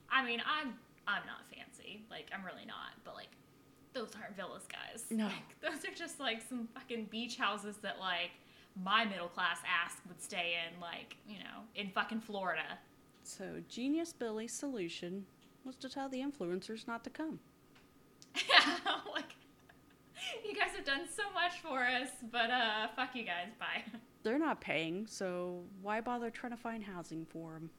[0.09, 0.73] I mean I'm
[1.07, 2.03] I'm not fancy.
[2.09, 3.29] Like I'm really not, but like
[3.93, 5.05] those aren't villas, guys.
[5.09, 5.25] No.
[5.25, 8.31] Like, those are just like some fucking beach houses that like
[8.81, 12.79] my middle class ass would stay in like, you know, in fucking Florida.
[13.23, 15.25] So, Genius Billy's solution
[15.63, 17.39] was to tell the influencers not to come.
[18.35, 18.77] Yeah,
[19.13, 19.35] like
[20.45, 23.83] you guys have done so much for us, but uh fuck you guys, bye.
[24.23, 27.71] They're not paying, so why bother trying to find housing for them?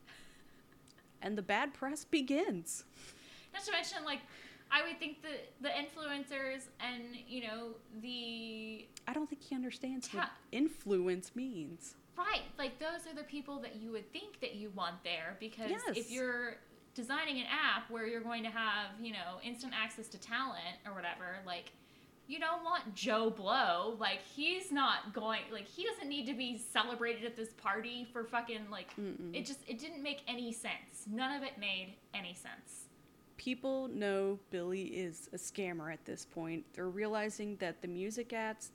[1.21, 2.83] And the bad press begins.
[3.53, 4.19] Not to mention, like,
[4.75, 7.67] I would think that the influencers and you know
[8.01, 11.95] the I don't think he understands what influence means.
[12.17, 15.69] right, like those are the people that you would think that you want there because
[15.69, 15.81] Yes.
[15.95, 16.57] if you're
[16.95, 20.93] designing an app where you're going to have you know instant access to talent or
[20.93, 21.71] whatever, like.
[22.25, 23.97] You don't want Joe Blow.
[23.99, 28.23] Like, he's not going, like, he doesn't need to be celebrated at this party for
[28.23, 29.35] fucking, like, Mm-mm.
[29.35, 31.03] it just, it didn't make any sense.
[31.05, 32.82] None of it made any sense.
[33.43, 36.63] People know Billy is a scammer at this point.
[36.73, 38.71] They're realizing that the music acts,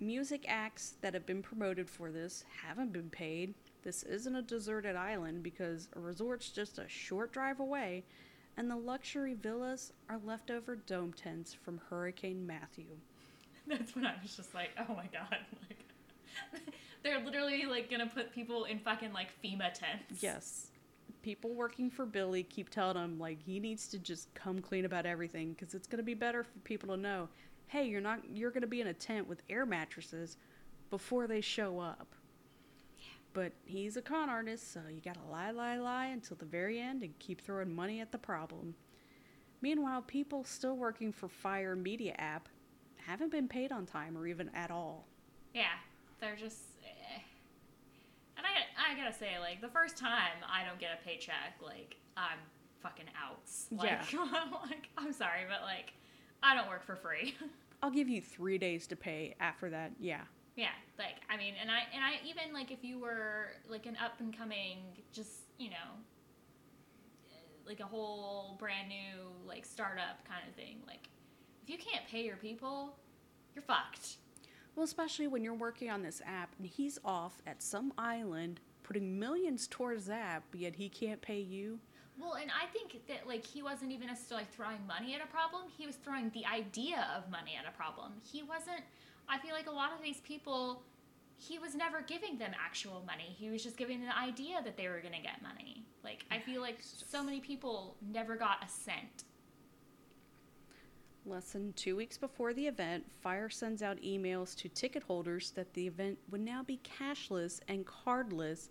[0.00, 3.54] music acts that have been promoted for this haven't been paid.
[3.84, 8.02] This isn't a deserted island because a resort's just a short drive away,
[8.56, 12.96] and the luxury villas are leftover dome tents from Hurricane Matthew.
[13.68, 15.84] That's when I was just like, oh my god, like
[17.04, 20.20] they're literally like gonna put people in fucking like FEMA tents.
[20.20, 20.69] Yes.
[21.22, 25.06] People working for Billy keep telling him like he needs to just come clean about
[25.06, 27.28] everything because it's gonna be better for people to know,
[27.66, 30.36] hey, you're not you're gonna be in a tent with air mattresses
[30.88, 32.14] before they show up.
[33.32, 37.02] But he's a con artist, so you gotta lie, lie, lie until the very end
[37.02, 38.74] and keep throwing money at the problem.
[39.62, 42.48] Meanwhile, people still working for Fyre Media app
[42.96, 45.06] haven't been paid on time or even at all.
[45.54, 45.76] Yeah,
[46.20, 46.58] they're just.
[48.90, 52.38] I gotta say, like the first time I don't get a paycheck, like I'm
[52.82, 53.66] fucking outs.
[53.70, 54.02] Like, Yeah.
[54.68, 55.92] like I'm sorry, but like
[56.42, 57.34] I don't work for free.
[57.82, 59.36] I'll give you three days to pay.
[59.38, 60.22] After that, yeah.
[60.56, 63.96] yeah, like I mean, and I and I even like if you were like an
[64.04, 64.78] up and coming,
[65.12, 65.76] just you know,
[67.66, 70.78] like a whole brand new like startup kind of thing.
[70.86, 71.08] Like
[71.62, 72.96] if you can't pay your people,
[73.54, 74.16] you're fucked.
[74.74, 79.20] Well, especially when you're working on this app and he's off at some island putting
[79.20, 81.78] millions towards that, yet he can't pay you.
[82.20, 85.62] Well, and I think that like he wasn't even necessarily throwing money at a problem.
[85.78, 88.14] He was throwing the idea of money at a problem.
[88.20, 88.82] He wasn't.
[89.28, 90.82] I feel like a lot of these people,
[91.36, 93.36] he was never giving them actual money.
[93.38, 95.84] He was just giving them the idea that they were going to get money.
[96.02, 99.22] Like I feel like so many people never got a cent.
[101.26, 105.74] Less than two weeks before the event, Fyre sends out emails to ticket holders that
[105.74, 108.68] the event would now be cashless and cardless,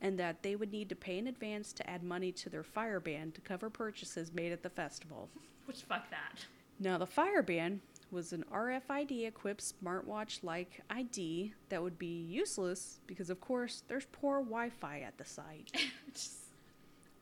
[0.00, 3.00] and that they would need to pay in advance to add money to their Fyre
[3.00, 5.28] Band to cover purchases made at the festival.
[5.66, 6.46] Which fuck that.
[6.78, 7.80] Now, the Fyre Band
[8.12, 14.06] was an RFID equipped smartwatch like ID that would be useless because, of course, there's
[14.12, 15.72] poor Wi Fi at the site.
[16.14, 16.44] Just-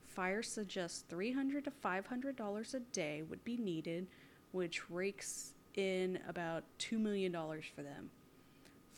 [0.06, 4.06] Fyre suggests 300 to $500 a day would be needed,
[4.56, 8.10] which rakes in about $2 million for them.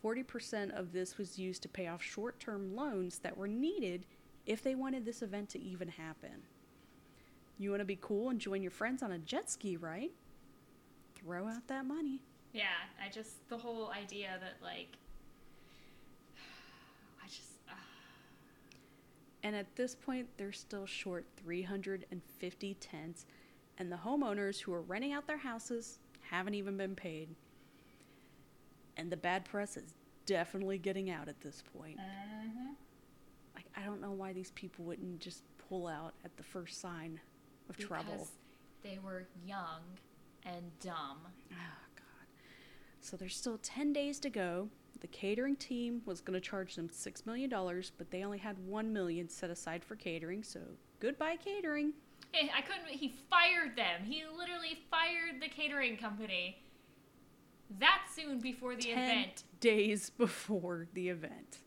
[0.02, 4.06] 40% of this was used to pay off short term loans that were needed
[4.46, 6.44] if they wanted this event to even happen.
[7.58, 10.12] You want to be cool and join your friends on a jet ski, right?
[11.16, 12.22] Throw out that money.
[12.52, 12.66] yeah,
[13.04, 14.96] I just the whole idea that like
[17.24, 17.72] I just uh,
[19.42, 23.26] And at this point, they're still short 350 tents,
[23.78, 27.28] and the homeowners who are renting out their houses haven't even been paid.
[28.96, 29.94] And the bad press is
[30.26, 31.96] definitely getting out at this point.
[31.98, 32.72] Mm-hmm.
[33.54, 37.20] Like, I don't know why these people wouldn't just pull out at the first sign
[37.70, 38.12] of trouble.
[38.12, 38.32] because
[38.82, 39.82] they were young
[40.44, 41.18] and dumb.
[41.52, 42.26] Oh, God.
[43.00, 44.68] So there's still 10 days to go.
[45.00, 47.48] The catering team was going to charge them $6 million,
[47.96, 50.60] but they only had 1 million set aside for catering, so
[50.98, 51.92] goodbye, catering.
[52.32, 52.88] Hey, I couldn't.
[52.88, 54.02] He fired them.
[54.04, 56.58] He literally fired the catering company
[57.78, 59.44] that soon before the 10 event.
[59.60, 61.58] days before the event.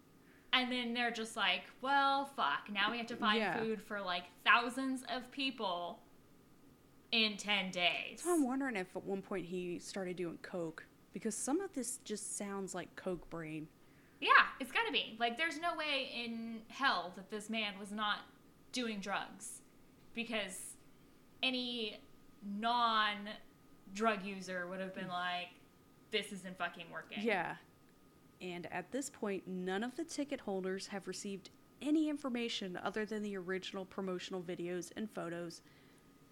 [0.54, 2.70] And then they're just like, well, fuck.
[2.72, 3.58] Now we have to find Yeah.
[3.60, 6.00] food for like thousands of people
[7.12, 8.22] in 10 days.
[8.24, 11.98] So I'm wondering if at one point he started doing coke because some of this
[12.04, 13.68] just sounds like coke brain.
[14.20, 15.16] Yeah, it's gotta be.
[15.20, 18.20] Like, there's no way in hell that this man was not
[18.72, 19.61] doing drugs.
[20.14, 20.76] Because
[21.42, 22.02] any
[22.44, 23.30] non
[23.94, 25.10] drug user would have been mm.
[25.10, 25.50] like,
[26.12, 27.20] this isn't fucking working.
[27.22, 27.56] Yeah.
[28.42, 33.24] And at this point, none of the ticket holders have received any information other than
[33.24, 35.62] the original promotional videos and photos,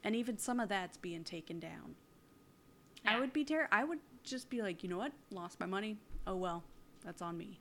[0.03, 1.95] and even some of that's being taken down.
[3.05, 3.69] I would be terrified.
[3.71, 5.13] I would just be like, you know what?
[5.31, 5.97] Lost my money.
[6.27, 6.63] Oh well,
[7.03, 7.59] that's on me.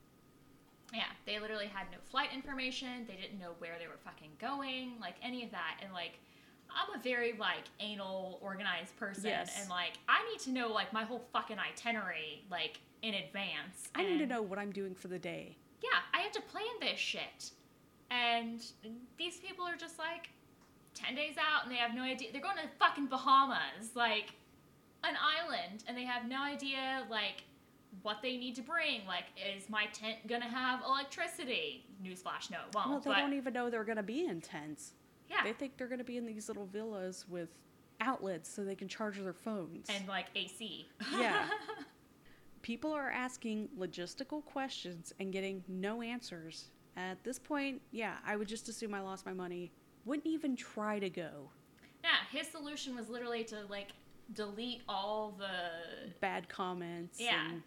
[0.93, 3.05] Yeah, they literally had no flight information.
[3.07, 5.77] They didn't know where they were fucking going, like any of that.
[5.83, 6.19] And like,
[6.71, 9.55] I'm a very like anal, organized person, Yes.
[9.61, 13.89] and like I need to know like my whole fucking itinerary like in advance.
[13.95, 15.57] I need to know what I'm doing for the day.
[15.83, 17.51] Yeah, I have to plan this shit.
[18.11, 18.65] And
[19.19, 20.31] these people are just like
[20.95, 22.29] ten days out, and they have no idea.
[22.33, 24.33] They're going to fucking Bahamas, like
[25.05, 27.45] an island, and they have no idea like
[28.03, 29.07] what they need to bring.
[29.07, 29.25] Like,
[29.57, 31.85] is my tent gonna have electricity?
[32.03, 32.89] Newsflash, no, it won't.
[32.89, 34.93] well, they but don't even know they're gonna be in tents.
[35.29, 37.49] yeah, They think they're gonna be in these little villas with
[38.01, 39.89] outlets so they can charge their phones.
[39.89, 40.87] and like AC.
[41.19, 41.49] Yeah.
[42.63, 46.67] People are asking logistical questions and getting no answers.
[46.97, 49.71] At this point, yeah, I would just assume I lost my money.
[50.05, 51.51] Wouldn't even try to go.
[52.03, 53.89] yeah, his solution was literally to like
[54.35, 56.11] delete all the.
[56.21, 57.19] Bad comments.
[57.21, 57.49] Yeah.
[57.51, 57.63] and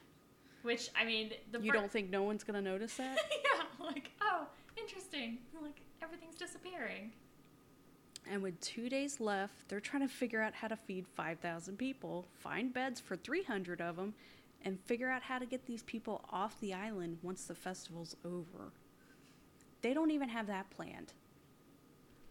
[0.64, 3.18] Which I mean, the you don't think no one's gonna notice that?
[3.32, 4.46] yeah, like oh,
[4.78, 5.40] interesting.
[5.62, 7.12] Like everything's disappearing.
[8.30, 12.26] and with two days left, they're trying to figure out how to feed 5,000 people,
[12.40, 14.14] find beds for 300 of them,
[14.64, 18.72] and figure out how to get these people off the island once the festival's over.
[19.82, 21.14] They don't even have that planned.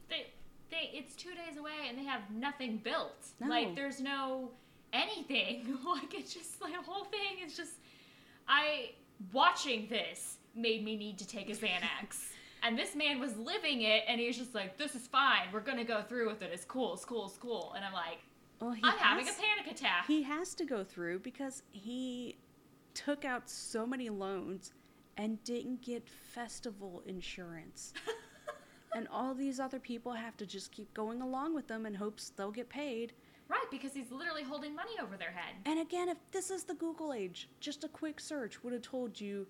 [0.09, 0.27] They
[0.71, 3.27] they it's two days away and they have nothing built.
[3.41, 3.49] No.
[3.49, 4.51] Like there's no
[4.93, 5.79] anything.
[5.87, 7.73] like it's just like the whole thing is just
[8.51, 8.91] I
[9.33, 12.33] watching this made me need to take a Xanax.
[12.65, 15.61] and this man was living it and he was just like, This is fine, we're
[15.61, 16.51] gonna go through with it.
[16.53, 17.73] It's cool, it's cool, it's cool.
[17.77, 18.19] And I'm like,
[18.61, 20.07] Well, I'm having a panic attack.
[20.07, 22.37] He has to go through because he
[22.93, 24.73] took out so many loans
[25.17, 27.93] and didn't get festival insurance.
[28.97, 32.31] and all these other people have to just keep going along with them in hopes
[32.31, 33.13] they'll get paid.
[33.51, 35.55] Right, because he's literally holding money over their head.
[35.67, 39.21] And again, if this is the Google age, just a quick search would have told
[39.21, 39.47] you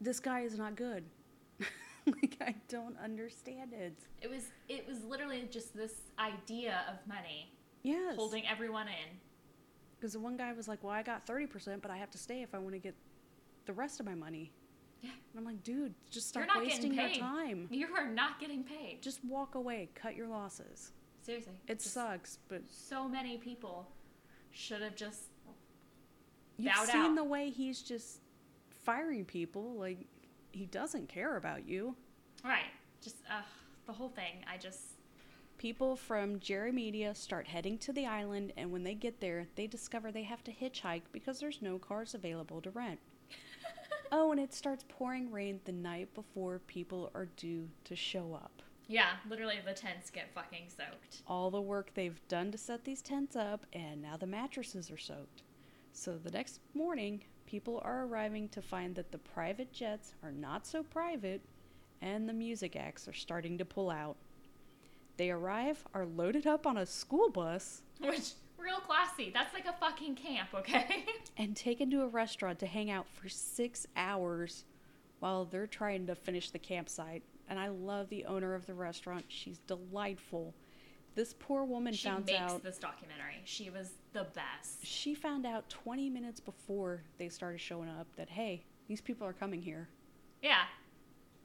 [0.00, 1.04] this guy is not good.
[2.06, 3.98] like I don't understand it.
[4.22, 8.16] It was it was literally just this idea of money Yes.
[8.16, 9.16] holding everyone in.
[9.98, 12.18] Because the one guy was like, "Well, I got thirty percent, but I have to
[12.18, 12.94] stay if I want to get
[13.66, 14.52] the rest of my money."
[15.02, 15.10] Yeah.
[15.10, 17.66] And I'm like, "Dude, just stop wasting your time.
[17.70, 18.98] You are not getting paid.
[19.02, 19.88] Just walk away.
[19.94, 20.92] Cut your losses.
[21.28, 21.52] Seriously.
[21.66, 23.86] It sucks, but So many people
[24.50, 25.24] should have just
[26.56, 27.16] you've bowed seen out.
[27.16, 28.20] the way he's just
[28.82, 29.74] firing people.
[29.74, 29.98] Like
[30.52, 31.94] he doesn't care about you."
[32.42, 32.70] right.
[33.02, 33.42] Just uh,
[33.86, 34.42] the whole thing.
[34.50, 34.80] I just
[35.58, 39.66] People from Jerry Media start heading to the island, and when they get there, they
[39.66, 43.00] discover they have to hitchhike because there's no cars available to rent.
[44.12, 48.57] oh, and it starts pouring rain the night before people are due to show up.
[48.88, 51.22] Yeah, literally the tents get fucking soaked.
[51.26, 54.98] All the work they've done to set these tents up, and now the mattresses are
[54.98, 55.42] soaked.
[55.92, 60.66] So the next morning, people are arriving to find that the private jets are not
[60.66, 61.42] so private,
[62.00, 64.16] and the music acts are starting to pull out.
[65.18, 69.30] They arrive, are loaded up on a school bus, Which real classy.
[69.32, 71.04] That's like a fucking camp, okay?
[71.36, 74.64] and taken to a restaurant to hang out for six hours
[75.20, 77.22] while they're trying to finish the campsite.
[77.48, 79.24] And I love the owner of the restaurant.
[79.28, 80.54] She's delightful.
[81.14, 81.98] This poor woman found.
[81.98, 83.40] she found makes out this documentary.
[83.44, 84.84] She was the best.
[84.84, 89.32] she found out 20 minutes before they started showing up that hey, these people are
[89.32, 89.88] coming here.
[90.42, 90.62] Yeah.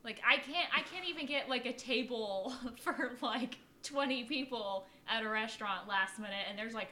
[0.03, 5.23] Like I can't I can't even get like a table for like 20 people at
[5.23, 6.89] a restaurant last minute and there's like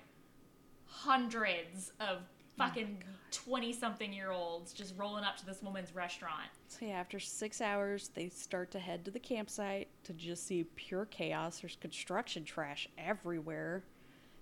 [0.86, 2.24] hundreds of oh
[2.58, 6.50] fucking 20 something year olds just rolling up to this woman's restaurant.
[6.68, 10.66] So yeah, after 6 hours, they start to head to the campsite to just see
[10.76, 11.60] pure chaos.
[11.60, 13.84] There's construction trash everywhere.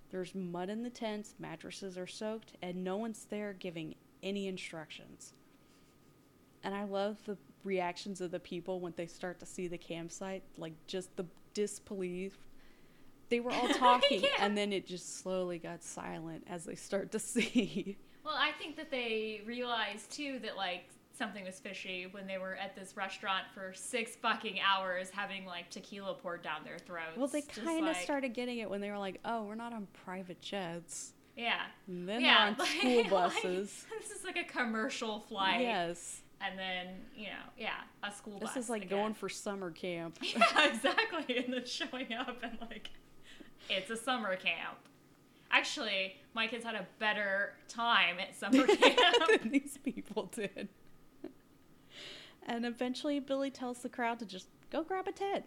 [0.09, 5.33] There's mud in the tents, mattresses are soaked, and no one's there giving any instructions.
[6.63, 10.43] And I love the reactions of the people when they start to see the campsite,
[10.57, 12.37] like just the disbelief.
[13.29, 14.29] They were all talking, Yeah.
[14.39, 17.97] and then it just slowly got silent as they start to see.
[18.23, 22.55] Well, I think that they realized too that like something was fishy when they were
[22.55, 27.17] at this restaurant for six fucking hours having like tequila poured down their throats.
[27.17, 29.73] Well, they kind of like- started getting it when they were like, "Oh, we're not
[29.73, 31.61] on private jets." Yeah.
[31.87, 33.85] And then yeah, they're on like- school like, buses.
[33.99, 35.61] this is like a commercial flight.
[35.61, 37.71] yes, And then, you know, yeah,
[38.03, 38.53] a school this bus.
[38.55, 38.97] This is like again.
[38.97, 40.17] going for summer camp.
[40.23, 41.37] Yeah, exactly.
[41.37, 42.89] And then showing up and like,
[43.69, 44.77] it's a summer camp.
[45.51, 48.99] Actually, my kids had a better time at summer camp.
[49.41, 50.69] than these people did.
[52.43, 55.45] And eventually, Billy tells the crowd to just go grab a tent.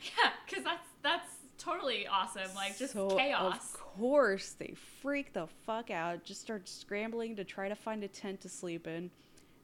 [0.00, 2.48] yeah, because that's that's totally awesome.
[2.54, 3.74] Like just So, chaos.
[3.74, 6.24] Of course, they freak the fuck out.
[6.24, 9.10] Just start scrambling to try to find a tent to sleep in.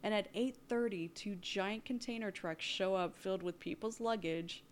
[0.03, 4.65] And at 8:30, two giant container trucks show up filled with people's luggage.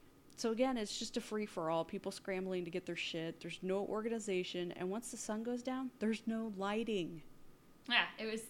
[0.42, 1.84] So again, it's just a free for all.
[1.84, 3.40] People scrambling to get their shit.
[3.40, 7.22] There's no organization, and once the sun goes down, there's no lighting.
[7.88, 8.40] Yeah, it was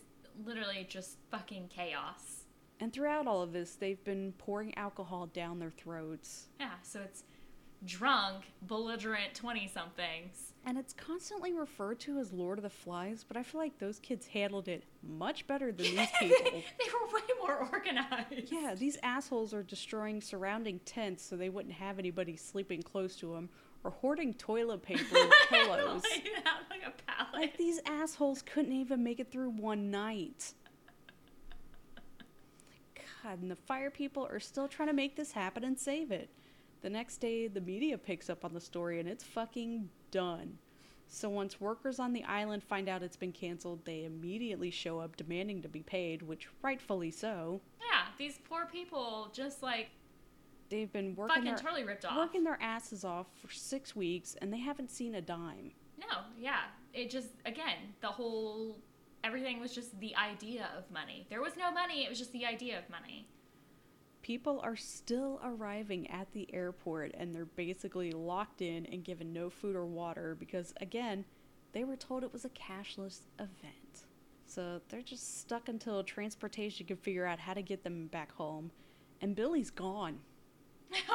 [0.43, 2.45] literally just fucking chaos.
[2.81, 6.49] And throughout all of this, they've been pouring alcohol down their throats.
[6.59, 7.25] Yeah, so it's
[7.85, 10.53] drunk, belligerent 20 somethings.
[10.65, 13.99] And it's constantly referred to as Lord of the Flies, but I feel like those
[13.99, 16.63] kids handled it much better than these people.
[16.79, 18.53] they were way more organized.
[18.53, 23.33] yeah, these assholes are destroying surrounding tents so they wouldn't have anybody sleeping close to
[23.35, 23.49] them,
[23.83, 26.03] or hoarding toilet paper and pillows.
[26.13, 26.29] like,
[26.71, 27.35] like a pallet.
[27.35, 30.55] Like these assholes couldn't even make it through one night.
[33.25, 36.31] God, and the Fyre people are still trying to make this happen and save it.
[36.83, 40.59] The next day, the media picks up on the story and it's fucking done.
[41.07, 45.17] So once workers on the island find out it's been canceled, they immediately show up
[45.17, 47.61] demanding to be paid, which rightfully so.
[47.81, 49.91] yeah, these poor people just like
[50.71, 52.17] They've been working fucking their, totally ripped off.
[52.17, 55.73] working their asses off for six weeks and they haven't seen a dime.
[56.01, 56.61] No, yeah.
[56.95, 58.79] It just again, the whole
[59.23, 61.27] everything was just the idea of money.
[61.29, 63.29] There was no money, it was just the idea of money.
[64.23, 69.51] People are still arriving at the airport and they're basically locked in and given no
[69.51, 71.25] food or water because, again,
[71.73, 74.07] they were told it was a cashless event.
[74.47, 78.71] So they're just stuck until transportation can figure out how to get them back home.
[79.21, 80.21] And Billy's gone.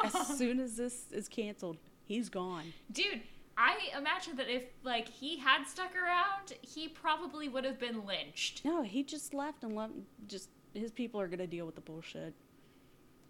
[0.04, 2.72] As soon as this is canceled, he's gone.
[2.90, 3.20] Dude,
[3.56, 8.64] I imagine that if like he had stuck around, he probably would have been lynched.
[8.64, 9.92] No, he just left and left.
[10.26, 12.34] Just his people are going to deal with the bullshit.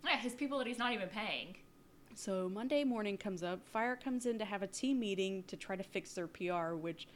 [0.05, 1.57] Yeah, his people that he's not even paying.
[2.14, 3.61] So Monday morning comes up.
[3.72, 7.07] Fyre comes in to have a team meeting to try to fix their PR, which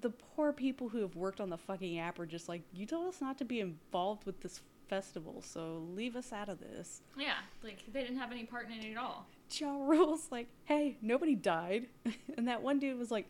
[0.00, 3.06] the poor people who have worked on the fucking app are just like, you told
[3.08, 7.00] us not to be involved with this festival, so leave us out of this.
[7.16, 9.26] Yeah, like they didn't have any part in it at all.
[9.50, 11.86] Ja Rule's like, hey, nobody died.
[12.36, 13.26] And that one dude was like,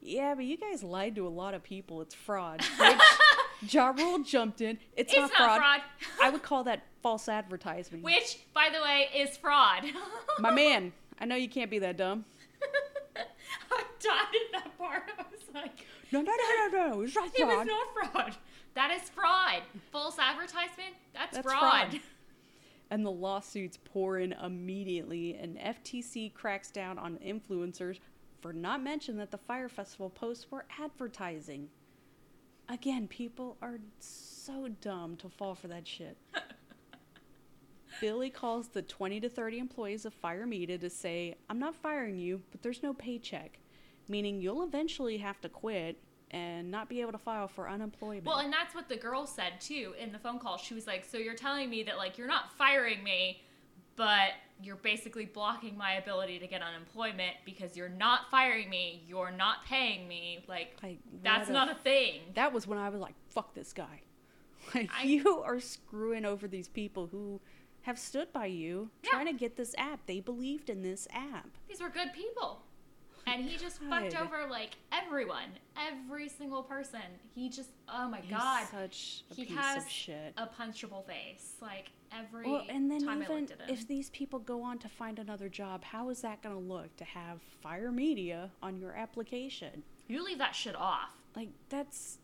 [0.00, 2.00] yeah, but you guys lied to a lot of people.
[2.02, 2.62] It's fraud.
[2.78, 4.78] Which Ja Rule jumped in.
[4.96, 5.58] It's, It's not, not fraud.
[5.58, 5.80] fraud.
[6.22, 8.02] I would call that false advertisement.
[8.02, 9.84] Which, by the way, is fraud.
[10.38, 12.24] My man, I know you can't be that dumb.
[13.16, 15.02] I died in that part.
[15.18, 17.00] I was like, No, no, no, no, no.
[17.02, 18.36] It's not it was not fraud.
[18.72, 19.60] That is fraud.
[19.92, 20.94] False advertisement.
[21.12, 21.90] That's, That's fraud.
[21.90, 22.00] fraud.
[22.90, 27.98] And the lawsuits pour in immediately, and FTC cracks down on influencers
[28.40, 31.68] for not mentioning that the Fyre Festival posts were advertising.
[32.70, 36.16] Again, people are so dumb to fall for that shit.
[38.00, 42.18] Billy calls the 20 to 30 employees of Fyre Media to say, I'm not firing
[42.18, 43.58] you, but there's no paycheck,
[44.08, 45.98] meaning you'll eventually have to quit
[46.30, 48.26] and not be able to file for unemployment.
[48.26, 50.56] Well, and that's what the girl said too in the phone call.
[50.56, 53.42] She was like, "So you're telling me that like you're not firing me,
[53.94, 54.30] but
[54.62, 59.64] you're basically blocking my ability to get unemployment because you're not firing me, you're not
[59.66, 60.44] paying me.
[60.48, 63.72] Like, Like, that's what not a thing." that was when I was like, fuck this
[63.72, 64.00] guy.
[64.74, 67.40] Like, I- you are screwing over these people who
[67.84, 69.10] have stood by you Yeah.
[69.10, 70.04] trying to get this app.
[70.06, 71.48] They believed in this app.
[71.68, 72.62] These were good people.
[73.26, 77.00] And he just fucked over like everyone, every single person.
[77.34, 80.34] He just, oh my He's god, such a he piece has of shit.
[80.36, 81.54] a punchable face.
[81.62, 83.68] Like every Well, and then time even looked at him.
[83.70, 86.94] if these people go on to find another job, how is that going to look
[86.96, 89.82] to have Fyre Media on your application?
[90.06, 91.08] you leave that shit off.
[91.34, 92.18] Like that's.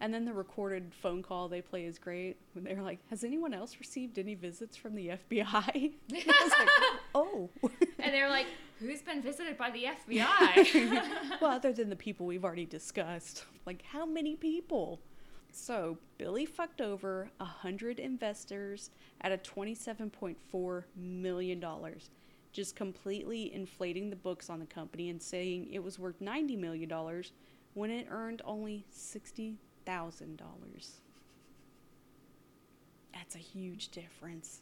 [0.00, 2.36] And then the recorded phone call they play is great.
[2.52, 6.68] When they're like, "Has anyone else received any visits from the FBI?" Like,
[7.14, 7.50] "Oh."
[8.00, 8.46] And they're like,
[8.78, 13.82] "Who's been visited by the FBI?" well, other than the people we've already discussed, like
[13.82, 15.00] how many people?
[15.50, 18.90] So Billy fucked over a hundred investors
[19.20, 22.10] at a twenty-seven point four million dollars,
[22.52, 26.88] just completely inflating the books on the company and saying it was worth ninety million
[26.88, 27.32] dollars
[27.74, 29.56] when it earned only sixty
[29.88, 31.00] thousand dollars.
[33.14, 34.60] That's a huge difference.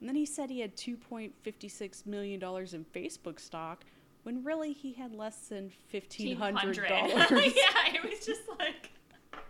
[0.00, 3.84] And then he said he had $2.56 million in Facebook stock
[4.22, 6.88] when really he had less than $1,500.
[6.88, 8.90] yeah, it was just like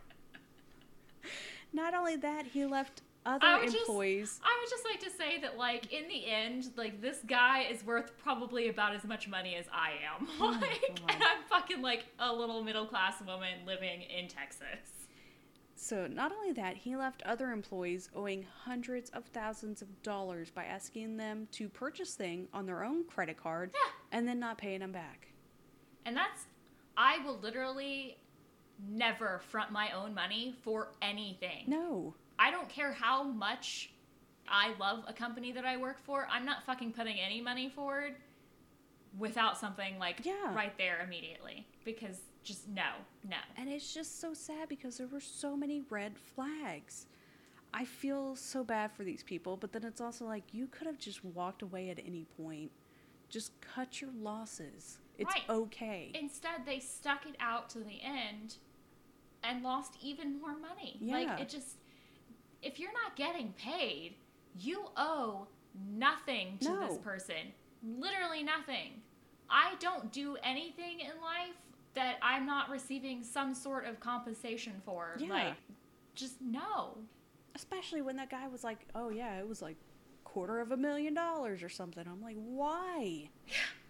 [1.73, 4.41] Not only that, he left I other just- employees.
[4.45, 7.85] I would just like to say that, like, in the end, like, this guy is
[7.87, 10.27] worth probably about as much money as I am.
[10.41, 15.02] Oh, Like, and I'm fucking, like, a little middle class woman living in Texas.
[15.83, 20.63] So, not only that, he left other employees owing hundreds of thousands of dollars by
[20.65, 23.91] asking them to purchase things on their own credit card Yeah.
[24.13, 25.27] and then not paying them back.
[26.07, 26.47] And that's,
[26.97, 28.17] I will literally
[28.89, 31.65] never front my own money for anything.
[31.67, 32.15] No.
[32.39, 33.91] I don't care how much
[34.47, 36.29] I love a company that I work for.
[36.31, 38.15] I'm not fucking putting any money forward
[39.19, 40.55] without something like Yeah.
[40.55, 42.91] right there immediately because just no,
[43.29, 43.37] no.
[43.57, 47.07] And it's just so sad because there were so many red flags.
[47.75, 50.99] I feel so bad for these people, but then it's also like you could have
[50.99, 52.71] just walked away at any point.
[53.31, 54.99] Just cut your losses.
[55.19, 55.49] It's Right.
[55.49, 56.11] okay.
[56.15, 58.57] Instead, they stuck it out to the end
[59.43, 60.99] and lost even more money.
[61.01, 61.15] Yeah.
[61.15, 61.77] Like it just
[62.63, 64.15] if you're not getting paid,
[64.59, 65.49] you owe
[65.91, 66.97] nothing to this No.
[66.99, 67.53] person.
[67.83, 69.03] Literally nothing.
[69.51, 71.57] I don't do anything in life
[71.95, 75.17] that I'm not receiving some sort of compensation for.
[75.19, 75.29] Yeah.
[75.31, 75.55] Like
[76.15, 76.99] just no.
[77.55, 79.77] Especially when that guy was like, "Oh yeah, it was like
[80.25, 83.29] quarter of a million dollars or something." I'm like, "Why?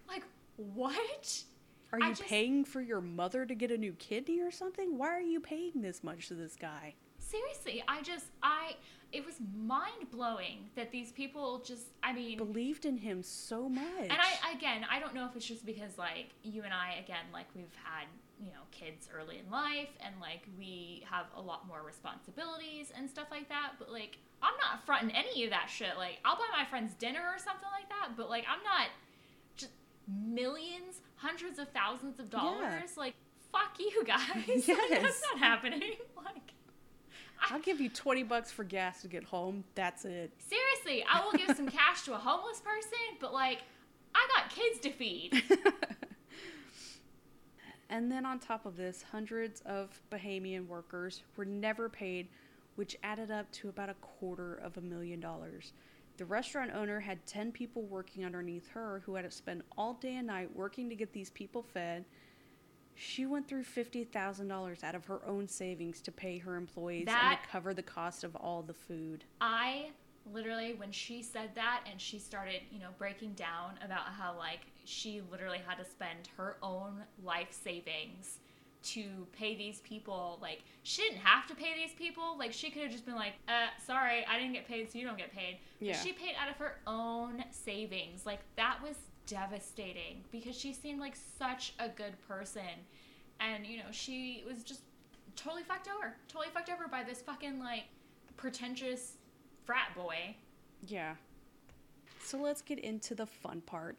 [0.09, 0.24] Like
[0.57, 1.44] what?
[1.92, 4.96] Are you just- paying for your mother to get a new kidney or something?
[4.98, 6.94] Why are you paying this much to this guy?"
[7.33, 8.76] Seriously, I just I
[9.11, 14.03] it was mind blowing that these people just I mean Believed in him so much.
[14.03, 17.24] And I again, I don't know if it's just because like you and I again
[17.33, 18.05] like we've had
[18.39, 23.09] you know kids early in life and like we have a lot more responsibilities and
[23.09, 23.72] stuff like that.
[23.78, 25.97] But like I'm not fronting any of that shit.
[25.97, 28.14] Like I'll buy my friends dinner or something like that.
[28.14, 28.89] But like I'm not
[29.57, 29.72] just
[30.07, 32.99] millions, hundreds of thousands of dollars.
[32.99, 33.14] Like
[33.53, 34.68] fuck you guys.
[34.68, 34.89] Yes.
[34.91, 35.95] that's not happening.
[36.24, 36.51] Like
[37.51, 39.64] I'll give you 20 bucks for gas to get home.
[39.74, 40.30] That's it.
[40.38, 43.16] seriously, I will give some cash to a homeless person.
[43.20, 43.59] But like
[44.14, 45.43] I got kids to feed.
[47.93, 52.26] And then on top of this, hundreds of Bahamian workers were never paid,
[52.76, 55.74] which added up to about a quarter of a million dollars.
[56.16, 60.16] The restaurant owner had 10 people working underneath her who had to spend all day
[60.16, 62.07] and night working to get these people fed.
[62.95, 67.40] She went through $50,000 out of her own savings to pay her employees and That-
[67.45, 69.24] to cover the cost of all the food.
[69.40, 69.90] I
[70.32, 74.61] literally, when she said that and she started, you know, breaking down about how, like,
[74.84, 78.38] she literally had to spend her own life savings
[78.84, 82.36] to pay these people, like, she didn't have to pay these people.
[82.36, 85.07] Like, she could have just been like, uh, sorry, I didn't get paid, so you
[85.07, 85.59] don't get paid.
[85.78, 86.03] But Yeah.
[86.03, 88.26] She paid out of her own savings.
[88.26, 92.86] Like, that was devastating because she seemed like such a good person.
[93.40, 94.82] And, you know, she was just
[95.36, 96.14] totally fucked over.
[96.28, 97.84] Totally fucked over by this fucking, like,
[98.36, 99.16] pretentious
[99.64, 100.36] frat boy.
[100.86, 101.14] Yeah.
[102.22, 103.98] So let's get into the fun part.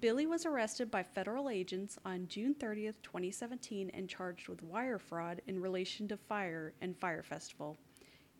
[0.00, 5.40] Billy was arrested by federal agents on June 30th, 2017, and charged with wire fraud
[5.46, 7.78] in relation to Fyre and Fyre Festival.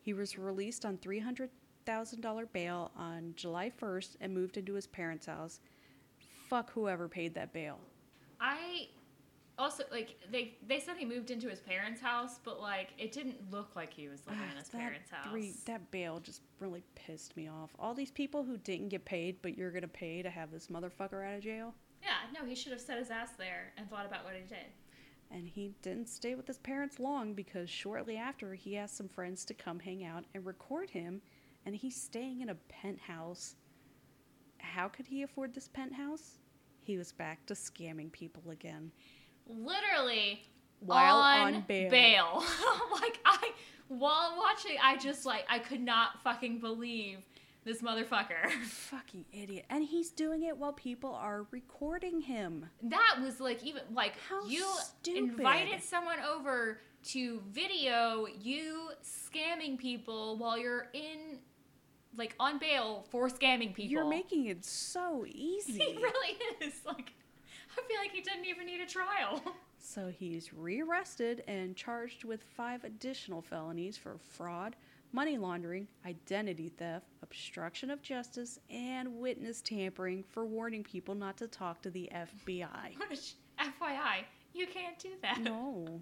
[0.01, 5.61] He was released on $300,000 bail on July 1st and moved into his parents' house.
[6.49, 7.79] Fuck whoever paid that bail.
[8.41, 8.89] I
[9.57, 13.51] also like they they said he moved into his parents' house, but like it didn't
[13.51, 15.31] look like he was living in his parents' house.
[15.31, 17.71] three- that bail just really pissed me off.
[17.79, 21.27] All these people who didn't get paid, but you're gonna pay to have this motherfucker
[21.27, 21.75] out of jail.
[22.03, 24.67] yeah, no, he should have set his ass there and thought about what he did.
[25.31, 29.45] And he didn't stay with his parents long because shortly after he asked some friends
[29.47, 31.23] to come hang out and record him,
[31.65, 33.57] and he's staying in a penthouse.
[34.65, 36.39] How could he afford this penthouse?
[36.83, 38.91] He was back to scamming people again.
[39.47, 40.43] Literally
[40.81, 42.45] While on, on bail.
[42.93, 43.51] like I
[43.89, 47.19] while watching, I just like I could not fucking believe
[47.65, 48.51] this motherfucker.
[48.65, 49.65] Fucking idiot.
[49.71, 52.67] And he's doing it while people are recording him.
[52.83, 55.31] That was like even like How you stupid.
[55.31, 61.39] invited someone over to video you scamming people while you're in
[62.17, 63.91] like on bail for scamming people.
[63.93, 65.79] You're making it so easy.
[65.79, 66.75] He really is.
[66.87, 67.13] Like
[67.77, 69.43] I feel like he didn't even need a trial.
[69.87, 74.77] So he's rearrested and charged with five additional felonies for fraud,
[75.13, 81.47] money laundering, identity theft, obstruction of justice, and witness tampering for warning people not to
[81.47, 82.97] talk to the FBI.
[83.11, 85.43] Which, FYI, you can't do that.
[85.43, 86.01] No.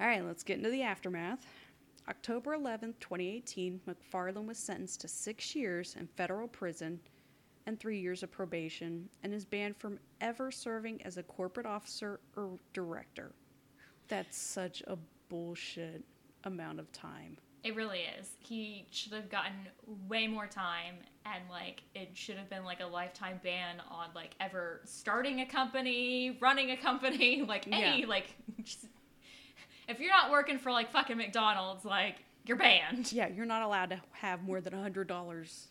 [0.00, 1.44] All right, let's get into the aftermath.
[2.08, 7.00] October 11th, 2018, McFarland was sentenced to six years in federal prison
[7.66, 12.20] and three years of probation and is banned from ever serving as a corporate officer
[12.36, 13.32] or director.
[14.08, 14.98] That's such a
[15.30, 16.04] bullshit
[16.44, 17.38] amount of time.
[17.62, 18.28] It really is.
[18.40, 19.54] He should have gotten
[20.06, 24.34] way more time, and like it should have been like a lifetime ban on like
[24.38, 28.06] ever starting a company, running a company, like any Yeah.
[28.06, 28.34] like.
[29.88, 32.16] If you're not working for like fucking McDonald's, like
[32.46, 33.12] you're banned.
[33.12, 35.66] Yeah, you're not allowed to have more than $100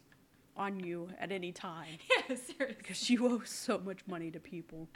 [0.55, 1.97] on you at any time.
[2.30, 2.76] Yeah, seriously.
[2.78, 4.88] because you owe so much money to people.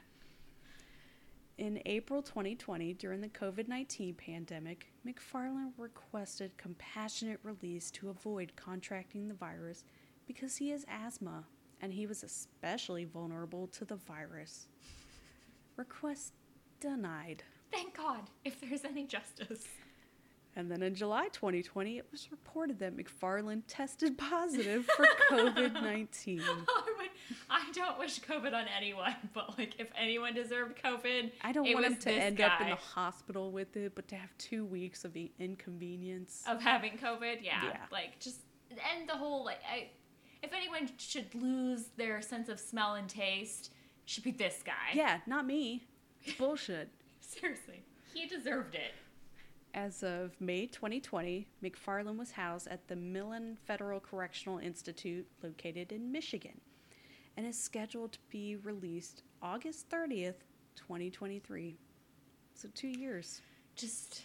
[1.58, 9.28] In April 2020, during the COVID 19 pandemic, McFarland requested compassionate release to avoid contracting
[9.28, 9.84] the virus
[10.28, 11.46] because he has asthma
[11.82, 14.68] and he was especially vulnerable to the virus.
[15.76, 16.34] Request
[16.80, 17.44] denied.
[17.72, 19.66] Thank God, if there's any justice.
[20.56, 26.42] And then in July 2020, it was reported that McFarland tested positive for COVID 19.
[26.48, 27.08] I,
[27.48, 31.86] I don't wish COVID on anyone, but like if anyone deserved COVID, I don't want
[31.86, 35.14] him to end up in the hospital with it, but to have two weeks of
[35.14, 36.44] the inconvenience.
[36.48, 37.38] of having COVID.
[37.44, 37.78] Yeah, Yeah.
[37.92, 38.40] like just
[38.72, 39.90] and the whole like I,
[40.42, 43.68] if anyone should lose their sense of smell and taste,
[44.04, 44.94] it should be this guy.
[44.96, 45.86] Yeah, not me.
[46.40, 46.90] Bullshit.
[47.40, 48.94] seriously, he deserved it.
[49.74, 56.12] As of May 2020, McFarland was housed at the Milan Federal Correctional Institute located in
[56.12, 56.62] Michigan
[57.36, 61.76] and is scheduled to be released August 30th, 2023.
[62.56, 63.42] So, two years.
[63.76, 64.24] Just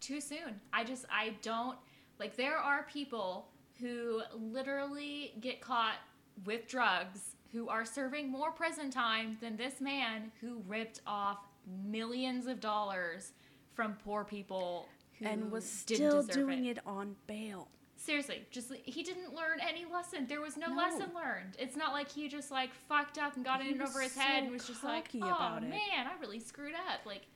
[0.00, 0.60] too soon.
[0.72, 1.78] I just I don't
[2.18, 2.36] like.
[2.36, 3.48] There are people
[3.80, 5.96] who literally get caught
[6.44, 11.38] with drugs who are serving more prison time than this man who ripped off
[11.84, 13.32] millions of dollars
[13.74, 14.88] from poor people
[15.18, 17.68] who And was didn't still doing it on bail.
[17.96, 20.26] Seriously, just he didn't learn any lesson.
[20.26, 20.76] There was no, No.
[20.76, 21.56] lesson learned.
[21.58, 24.20] It's not like he just like fucked up and got He in over his so
[24.20, 27.26] head and was just like, "Oh about it." man, I really screwed up." Like,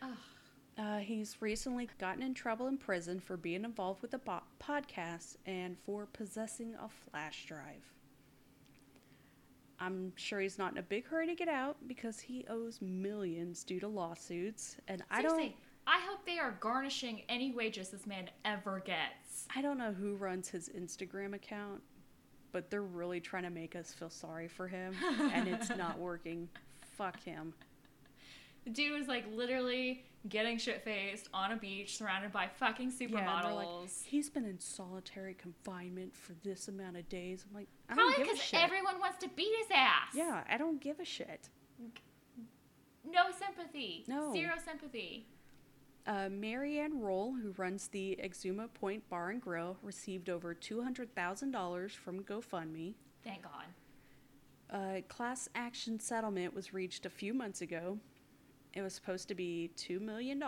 [0.00, 0.16] ugh.
[0.78, 5.36] Uh, he's recently gotten in trouble in prison for being involved with a bo- podcast
[5.46, 7.92] and for possessing a flash drive.
[9.78, 13.62] I'm sure he's not in a big hurry to get out because he owes millions
[13.64, 15.52] due to lawsuits, and I don't.
[15.88, 19.46] I hope they are garnishing any wages this man ever gets.
[19.54, 21.80] I don't know who runs his Instagram account,
[22.50, 24.94] but they're really trying to make us feel sorry for him,
[25.32, 26.48] and it's not working.
[26.96, 27.54] Fuck him.
[28.64, 33.06] The dude was like literally getting shit faced on a beach surrounded by fucking Yeah,
[33.08, 34.04] they're like, supermodels.
[34.04, 37.44] he's been in solitary confinement for this amount of days.
[37.48, 38.60] I'm like, I Probably don't give a because shit.
[38.62, 40.14] everyone wants to beat his ass.
[40.14, 41.48] yeah, I don't give a shit.
[43.08, 44.04] No sympathy.
[44.08, 44.32] No.
[44.32, 45.26] Zero sympathy.
[46.06, 52.22] Uh, Maryann Rolle, who runs the Exuma Point Bar and Grill, received over $200,000 from
[52.22, 52.94] GoFundMe.
[53.24, 53.64] Thank God.
[54.96, 57.98] A class action settlement was reached a few months ago.
[58.76, 60.38] It was supposed to be $2 million,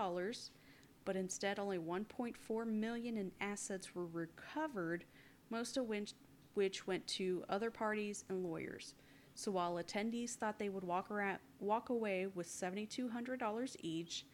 [1.07, 5.07] but instead only 1.4 million in assets were recovered,
[5.49, 6.13] most of which,
[6.53, 8.95] which went to other parties and lawyers.
[9.35, 14.27] So while attendees thought they would walk around, walk away with $7,200 each,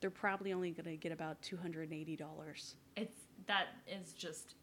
[0.00, 2.74] they're probably only going to get about $280.
[2.96, 4.54] It's that is just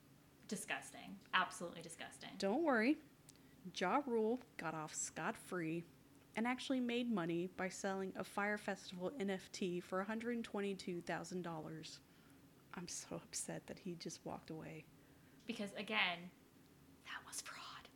[0.48, 1.18] disgusting.
[1.34, 2.30] Absolutely disgusting.
[2.38, 3.00] Don't worry.
[3.76, 5.84] Ja Rule got off scot free
[6.36, 12.00] and actually made money by selling a Fyre Festival NFT for $122,000.
[12.76, 14.86] I'm so upset that he just walked away.
[15.46, 16.30] Because again,
[17.06, 17.88] that was fraud.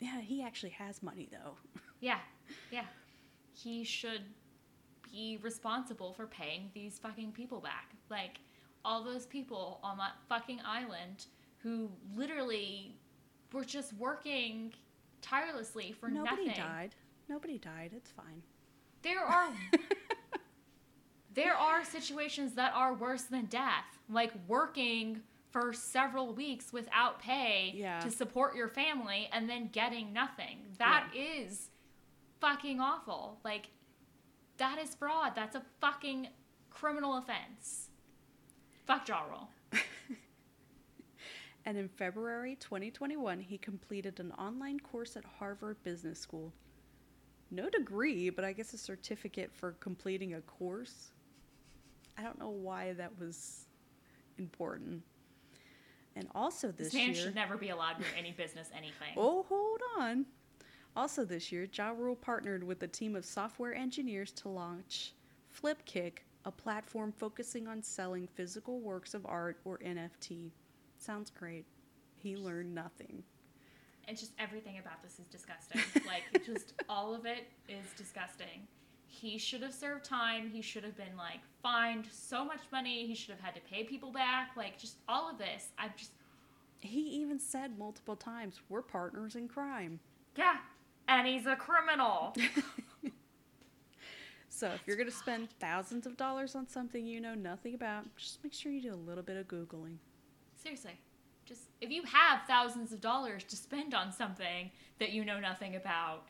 [0.00, 1.56] Yeah, he actually has money though.
[2.00, 2.18] Yeah.
[2.70, 2.84] Yeah.
[3.54, 4.20] He should
[5.10, 7.92] be responsible for paying these fucking people back.
[8.10, 8.40] Like
[8.84, 11.24] all those people on that fucking island
[11.62, 12.94] who literally
[13.54, 14.74] were just working
[15.22, 16.62] tirelessly for Nobody nothing.
[16.62, 16.94] died.
[17.28, 17.92] Nobody died.
[17.96, 18.42] It's fine.
[19.02, 19.48] There are
[21.34, 25.20] there are situations that are worse than death, like working
[25.50, 28.00] for several weeks without pay Yeah.
[28.00, 30.58] to support your family and then getting nothing.
[30.78, 31.70] That is
[32.40, 33.38] fucking awful.
[33.44, 33.68] Like
[34.56, 35.32] that is fraud.
[35.36, 36.28] That's a fucking
[36.70, 37.88] criminal offense.
[38.86, 39.48] Fuck Ja Rule.
[41.66, 46.52] And in February 2021, he completed an online course at Harvard Business School.
[47.54, 51.12] No degree, but I guess a certificate for completing a course.
[52.18, 53.66] I don't know why that was
[54.38, 55.02] important.
[56.16, 57.14] And also this, man year.
[57.14, 59.14] should never be allowed do any business anything.
[59.16, 60.26] Oh, hold on.
[60.96, 65.12] Also this year, Ja Rule partnered with a team of software engineers to launch
[65.48, 70.50] Flipkick, a platform focusing on selling physical works of art or NFT.
[70.98, 71.66] Sounds great.
[72.16, 73.22] He learned nothing.
[74.08, 75.80] And just everything about this is disgusting.
[76.06, 78.66] like just all of it is disgusting.
[79.06, 80.50] He should have served time.
[80.50, 83.06] He should have been like fined so much money.
[83.06, 84.50] He should have had to pay people back.
[84.56, 85.68] Like just all of this.
[85.78, 86.10] I'm just
[86.80, 90.00] He even said multiple times, "We're partners in crime."
[90.36, 90.56] yeah.
[91.06, 92.34] And he's a criminal.
[94.48, 98.04] So if you're going to spend thousands of dollars on something you know nothing about,
[98.16, 99.96] just make sure you do a little bit of googling.
[100.54, 100.92] Seriously.
[101.46, 105.76] Just if you have thousands of dollars to spend on something that you know nothing
[105.76, 106.24] about,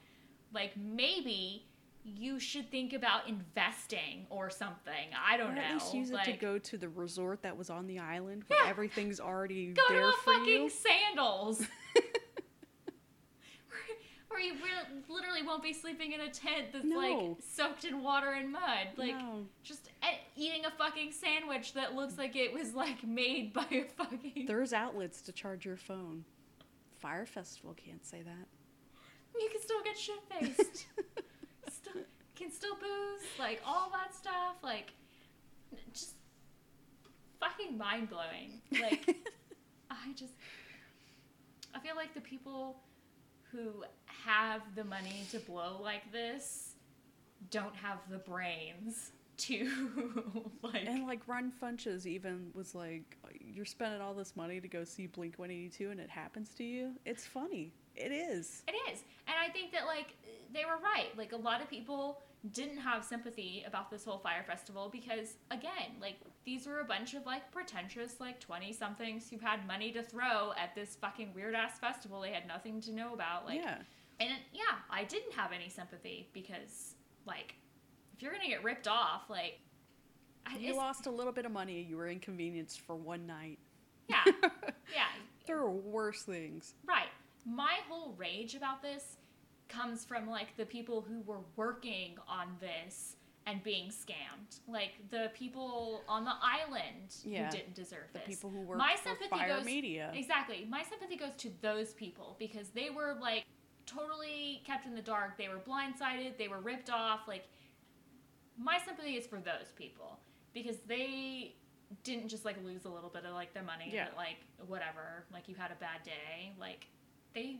[0.52, 1.64] like maybe
[2.04, 5.08] you should think about investing or something.
[5.26, 5.62] I don't or know.
[5.62, 8.62] at least use it to go to the resort that was on the island where
[8.62, 8.68] Yeah.
[8.70, 10.68] everything's already Go there to a for fucking you.
[10.70, 11.66] sandals.
[14.34, 16.98] Or you re- literally won't be sleeping in a tent that's No.
[16.98, 18.88] like soaked in water and mud.
[18.96, 19.46] Like No.
[19.62, 23.84] just e- eating a fucking sandwich that looks like it was like made by a
[23.84, 24.46] fucking.
[24.46, 26.24] There's outlets to charge your phone.
[26.98, 28.48] Fyre Festival can't say that.
[29.40, 30.86] You can still get shit faced.
[31.70, 32.02] still
[32.34, 34.56] can still booze, like all that stuff.
[34.64, 34.92] Like
[35.92, 36.14] just
[37.38, 38.60] fucking mind blowing.
[38.80, 39.16] Like
[39.90, 40.32] I just
[41.74, 42.76] I feel like the people
[43.54, 46.74] who have the money to blow like this
[47.50, 49.68] don't have the brains to
[50.62, 54.84] like and like Ron Funches even was like, you're spending all this money to go
[54.84, 56.92] see Blink 182 and it happens to you.
[57.04, 57.72] It's funny.
[57.96, 58.62] It is.
[58.68, 59.02] It is.
[59.26, 60.14] And I think that like
[60.52, 61.16] they were right.
[61.16, 62.20] Like a lot of people
[62.52, 67.14] didn't have sympathy about this whole Fyre festival because again, like these were a bunch
[67.14, 71.54] of like pretentious like 20 somethings who had money to throw at this fucking weird
[71.54, 73.46] ass festival they had nothing to know about.
[73.46, 73.78] Like yeah.
[74.20, 76.94] and it, yeah, I didn't have any sympathy because
[77.26, 77.54] like
[78.14, 79.58] if you're to get ripped off, like
[80.58, 81.80] You lost a little bit of money.
[81.80, 83.58] You were inconvenienced for one night.
[84.08, 84.24] yeah.
[84.94, 85.06] Yeah,
[85.46, 86.74] there are worse things.
[86.86, 87.08] Right.
[87.46, 89.16] My whole rage about this
[89.68, 94.60] comes from like the people who were working on this and being scammed.
[94.68, 98.28] Like the people on the island Yeah, who didn't deserve The this.
[98.28, 100.10] people who work My sympathy Fyre goes Media.
[100.14, 100.66] Exactly.
[100.68, 103.44] My sympathy goes to those people because they were like
[103.86, 105.36] totally kept in the dark.
[105.36, 107.20] They were blindsided, they were ripped off.
[107.28, 107.44] Like
[108.58, 110.18] my sympathy is for those people
[110.54, 111.54] because they
[112.02, 114.06] didn't just like lose a little bit of like their money Yeah.
[114.08, 116.86] but like whatever like you had a bad day like
[117.34, 117.58] they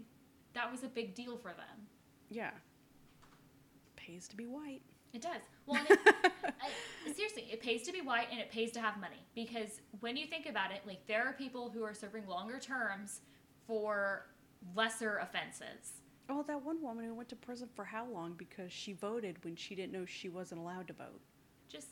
[0.55, 1.87] that was a big deal for them
[2.31, 2.51] Yeah.
[3.97, 4.83] Pays to be white.
[5.13, 5.41] It does.
[5.67, 9.23] Well, it, I, seriously, it pays to be white and it pays to have money
[9.35, 13.21] because when you think about it, like there are people who are serving longer terms
[13.67, 14.27] for
[14.75, 16.01] lesser offenses.
[16.29, 19.57] Oh, that one woman who went to prison for how long because she voted when
[19.57, 21.21] she didn't know she wasn't allowed to vote.
[21.69, 21.89] Just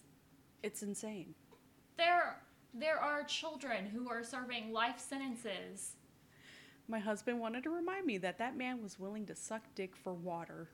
[0.63, 1.35] It's insane.
[1.97, 2.39] there,
[2.75, 5.97] there are children who are serving life sentences.
[6.89, 10.13] My husband wanted to remind me that that man was willing to suck dick for
[10.13, 10.69] water.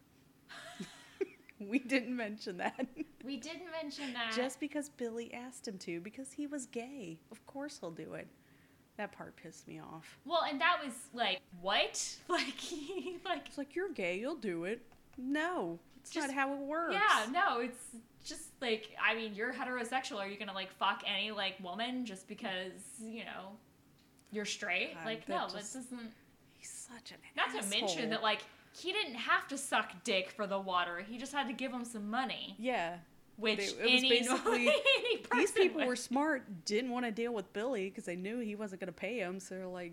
[1.61, 2.87] we didn't mention that.
[3.25, 4.33] We didn't mention that.
[4.35, 7.19] Just because Billy asked him to, because he was gay.
[7.31, 8.27] Of course he'll do it.
[8.97, 10.19] That part pissed me off.
[10.25, 12.17] well, and that was like what?
[12.29, 14.83] Like, he, like It's like, you're gay, you'll do it.
[15.17, 16.95] No, it's Just- not how it works.
[16.95, 17.85] Yeah, no, it's
[18.25, 20.17] just like I mean, you're heterosexual.
[20.19, 23.53] Are you gonna like fuck any like woman just because you know
[24.31, 24.95] you're straight?
[24.95, 26.11] God, like no, just- this isn't.
[26.53, 28.41] He's such an Not to mention that like
[28.77, 31.01] he didn't have to suck dick for the water.
[31.09, 32.99] He just had to give him some money, Yeah.
[33.37, 34.03] which They- it was
[34.43, 35.87] basically- any These people would.
[35.89, 38.99] were smart, didn't want to deal with Billy because they knew he wasn't going to
[38.99, 39.39] pay him.
[39.41, 39.93] So they're like,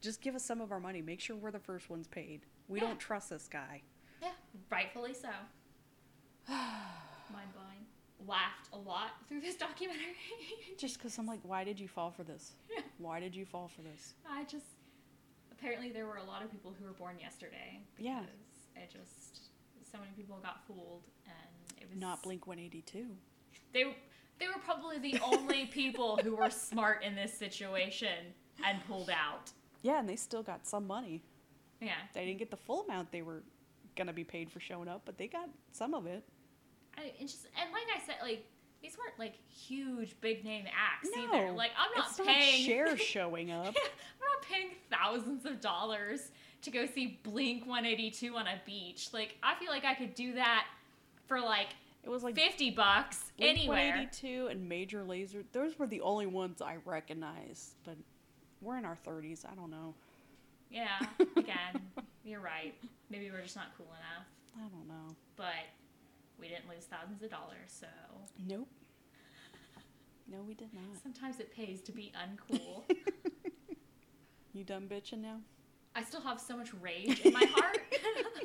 [0.00, 1.02] just give us some of our money.
[1.02, 2.40] Make sure we're the first ones paid.
[2.68, 2.86] We Yeah.
[2.88, 3.82] don't trust this guy.
[4.22, 4.30] Yeah,
[4.70, 5.28] rightfully so.
[6.48, 7.86] Mind blowing.
[8.26, 10.14] Laughed a lot through this documentary.
[10.78, 12.52] Just because I'm like, why did you fall for this?
[12.74, 12.82] Yeah.
[12.98, 14.14] Why did you fall for this?
[14.28, 14.66] I just
[15.50, 17.80] apparently there were a lot of people who were born yesterday.
[17.98, 18.20] Yeah.
[18.20, 18.30] Because
[18.76, 19.40] it just
[19.90, 23.06] so many people got fooled, and it was Not Blink 182.
[23.72, 23.96] They
[24.38, 28.32] they were probably the only people who were smart in this situation
[28.64, 29.50] and pulled out.
[29.82, 31.22] Yeah, and they still got some money.
[31.80, 33.42] Yeah, They didn't get the full amount they were
[33.96, 36.22] going to be paid for showing up, but they got some of it.
[37.00, 38.44] I, it's just and like I said, like
[38.82, 41.22] these weren't like huge big name acts No.
[41.24, 41.52] either.
[41.52, 43.66] Like I'm not it's paying not Cher showing up.
[43.66, 46.30] I'm not paying thousands of dollars
[46.62, 49.08] to go see Blink 182 on a beach.
[49.12, 50.66] Like I feel like I could do that
[51.26, 51.68] for like
[52.04, 53.76] It was like 50 bucks Blink anywhere.
[53.96, 55.44] 182 and Major Lazer.
[55.52, 57.96] Those were the only ones I recognized, but
[58.62, 59.44] we're in our 30s.
[59.50, 59.94] I don't know.
[60.70, 60.98] Yeah,
[61.36, 61.80] again,
[62.24, 62.74] you're right.
[63.10, 64.26] Maybe we're just not cool enough.
[64.56, 65.14] I don't know.
[65.36, 65.66] But
[66.40, 67.86] we didn't lose thousands of dollars, so
[68.48, 68.68] Nope.
[70.30, 70.84] No, we did not.
[71.02, 72.82] sometimes it pays to be uncool.
[74.52, 75.36] You done bitching now?
[75.94, 77.78] I still have so much rage in my heart.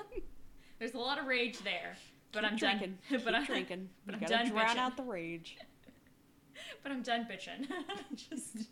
[0.79, 1.95] There's a lot of rage there,
[2.31, 2.89] but Keep I'm drinking.
[3.09, 3.17] done.
[3.17, 3.89] Keep but I'm drinking.
[4.05, 4.77] but you I'm done drown bitching.
[4.79, 5.57] out the rage.
[6.83, 7.65] but I'm done bitching.
[8.15, 8.67] Just,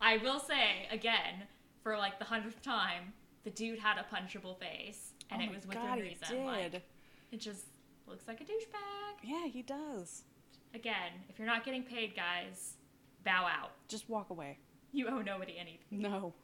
[0.00, 1.42] I will say again
[1.82, 5.66] for like the hundredth time, the dude had a punchable face, and oh it was
[5.66, 6.44] within God, reason.
[6.44, 6.82] Like
[7.32, 7.64] it just
[8.10, 9.22] looks like a douchebag.
[9.22, 10.24] yeah, he does.
[10.74, 12.74] Again, if you're not getting paid, guys,
[13.24, 13.70] bow out.
[13.88, 14.58] Just walk away.
[14.92, 16.00] You owe nobody anything.
[16.00, 16.34] No.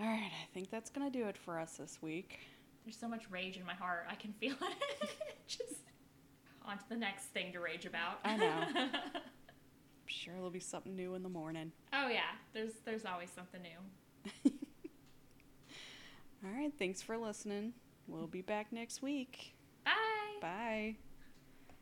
[0.00, 2.40] All right, I think that's gonna do it for us this week.
[2.84, 4.06] There's so much rage in my heart.
[4.10, 5.10] I can feel it.
[5.46, 5.80] just
[6.64, 8.18] on to the next thing to rage about.
[8.24, 8.64] I know.
[8.76, 11.70] I'm sure there'll be something new in the morning.
[11.92, 14.50] oh yeah, there's there's always something new.
[16.44, 17.72] All right, thanks for listening.
[18.08, 19.54] We'll be back next week.
[19.84, 19.92] Bye.
[20.40, 20.96] Bye.